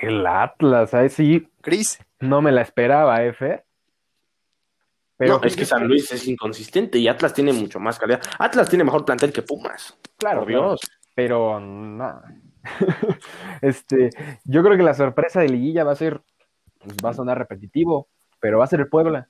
[0.01, 3.63] El Atlas, ahí sí, Cris, No me la esperaba, F.
[5.17, 8.21] Pero no, es que San Luis es inconsistente y Atlas tiene mucho más calidad.
[8.39, 9.97] Atlas tiene mejor plantel que Pumas.
[10.17, 10.79] Claro, Dios.
[11.13, 12.23] Pero nada.
[13.61, 14.09] este,
[14.43, 16.21] yo creo que la sorpresa de Liguilla va a ser,
[16.79, 18.07] pues, va a sonar repetitivo,
[18.39, 19.29] pero va a ser el Puebla.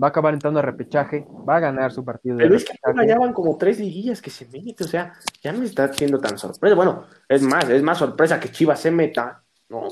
[0.00, 2.36] Va a acabar entrando a repechaje, va a ganar su partido.
[2.36, 2.76] Pero es que
[3.06, 6.36] ya van como tres liguillas que se mete, o sea, ya no está siendo tan
[6.36, 6.74] sorpresa.
[6.74, 9.88] Bueno, es más, es más sorpresa que Chivas se meta, ¿no?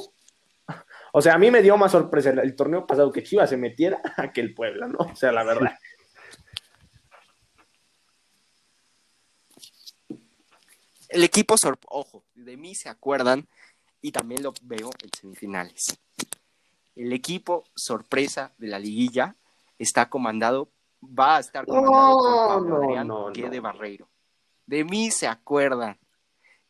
[1.17, 4.03] O sea, a mí me dio más sorpresa el, torneo pasado que Chivas se metiera
[4.17, 4.99] a que el Puebla, ¿no?
[4.99, 5.71] O sea, la verdad.
[11.15, 11.55] El equipo,
[11.87, 13.47] ojo, de mí se acuerdan
[14.03, 15.97] y también lo veo en semifinales.
[16.97, 19.37] El equipo sorpresa de la liguilla
[19.79, 22.19] está comandado, va a estar comandado
[22.59, 24.09] por no, de Barreiro.
[24.67, 25.97] De mí se acuerdan.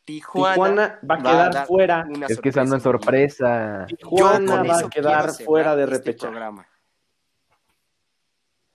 [0.03, 2.07] Tijuana, va a quedar fuera.
[2.29, 3.87] Es que esa no es sorpresa.
[3.87, 6.67] Tijuana va a quedar fuera de este repechaje.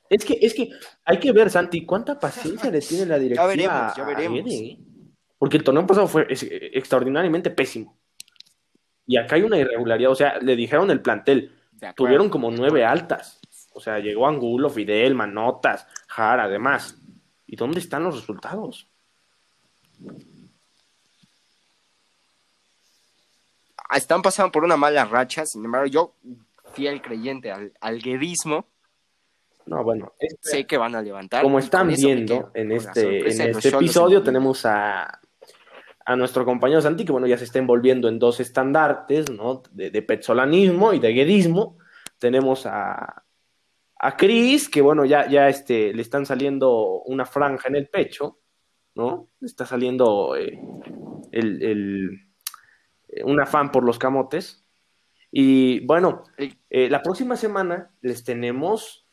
[0.09, 0.71] es que, es que
[1.05, 3.45] hay que ver, Santi, cuánta paciencia le tiene la directiva.
[3.45, 4.90] Ya veremos, ya veremos.
[5.41, 7.97] Porque el torneo pasado fue extraordinariamente pésimo.
[9.07, 10.11] Y acá hay una irregularidad.
[10.11, 11.57] O sea, le dijeron el plantel.
[11.97, 13.41] Tuvieron como nueve altas.
[13.73, 16.95] O sea, llegó Angulo, Fidel, Manotas, Jara, además.
[17.47, 18.87] ¿Y dónde están los resultados?
[23.97, 26.15] están pasando por una mala racha, sin embargo, yo,
[26.75, 28.67] fiel creyente al, al guedismo,
[29.71, 31.43] no, bueno, este, sé que van a levantar.
[31.43, 35.20] Como están viendo en este, en este episodio, tenemos a,
[36.05, 39.63] a nuestro compañero Santi, que bueno, ya se está envolviendo en dos estandartes, ¿no?
[39.73, 41.79] De, de petzolanismo y de guedismo.
[42.19, 43.25] Tenemos a,
[43.99, 48.39] a Cris, que bueno, ya, ya este, le están saliendo una franja en el pecho,
[48.95, 49.29] ¿no?
[49.41, 50.59] Le está saliendo eh,
[51.33, 52.11] el, el
[53.09, 54.65] eh, un afán por los camotes.
[55.31, 59.07] Y bueno, eh, la próxima semana les tenemos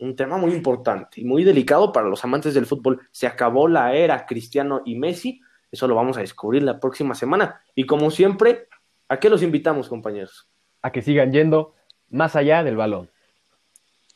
[0.00, 3.00] un tema muy importante y muy delicado para los amantes del fútbol.
[3.12, 5.40] Se acabó la era Cristiano y Messi.
[5.74, 7.60] Eso lo vamos a descubrir la próxima semana.
[7.74, 8.68] Y como siempre,
[9.08, 10.48] ¿a qué los invitamos, compañeros?
[10.82, 11.74] A que sigan yendo
[12.10, 13.10] más allá del balón.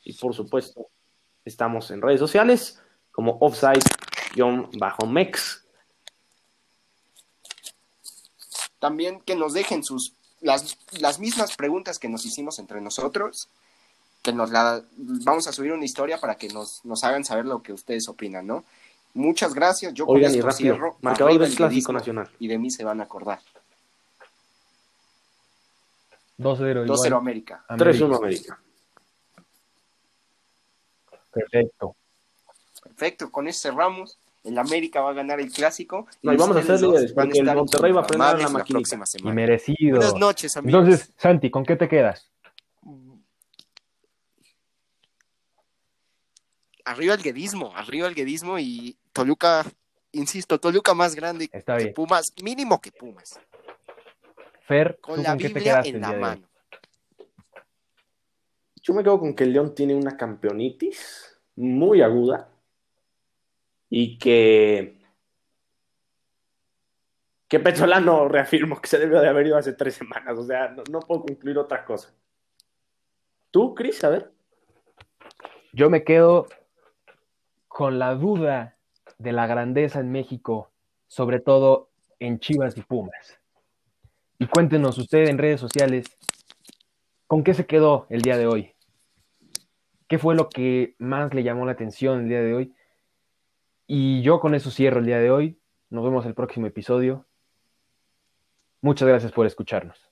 [0.04, 0.86] Y por supuesto,
[1.44, 2.80] estamos en redes sociales
[3.10, 5.64] como offside-mex
[8.78, 13.48] también que nos dejen sus las, las mismas preguntas que nos hicimos entre nosotros,
[14.22, 17.64] que nos la vamos a subir una historia para que nos, nos hagan saber lo
[17.64, 18.64] que ustedes opinan, ¿no?
[19.14, 19.94] Muchas gracias.
[19.94, 20.96] Yo Oigan, con esto cierro.
[21.00, 22.28] Marcador del Clásico Nacional.
[22.38, 23.40] Y de mí se van a acordar.
[26.38, 26.86] 2-0.
[26.86, 27.64] 2-0 América.
[27.68, 28.60] 3-1 América.
[31.32, 31.96] Perfecto.
[32.82, 36.06] Perfecto, con eso cerramos el América va a ganar el clásico.
[36.22, 38.96] No, y vamos a hacer líderes, porque el Monterrey va a prender la maquinita.
[39.18, 39.98] y merecido.
[39.98, 40.80] Buenas noches, amigos.
[40.80, 42.30] Entonces, Santi, ¿con qué te quedas?
[46.88, 49.62] Arriba el guedismo, arriba el guedismo y Toluca,
[50.12, 53.38] insisto, Toluca más grande que Pumas, mínimo que Pumas.
[54.62, 56.48] Fer, con la Biblia en la mano.
[58.82, 62.48] Yo me quedo con que el León tiene una campeonitis muy aguda
[63.90, 64.98] y que,
[67.48, 70.38] que Petzolano reafirmo que se debió de haber ido hace tres semanas.
[70.38, 72.14] O sea, no, puedo concluir otra cosa.
[73.50, 74.02] ¿Tú, Cris?
[74.04, 74.32] A ver.
[75.74, 76.46] Yo me quedo
[77.78, 78.76] con la duda
[79.18, 80.72] de la grandeza en México,
[81.06, 83.38] sobre todo en Chivas y Pumas.
[84.40, 86.18] Y cuéntenos usted en redes sociales,
[87.28, 88.74] ¿con qué se quedó el día de hoy?
[90.08, 92.74] ¿Qué fue lo que más le llamó la atención el día de hoy?
[93.86, 95.60] Y yo con eso cierro el día de hoy.
[95.88, 97.26] Nos vemos el próximo episodio.
[98.80, 100.10] Muchas gracias por escucharnos.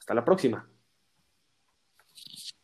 [0.00, 0.69] Hasta la próxima.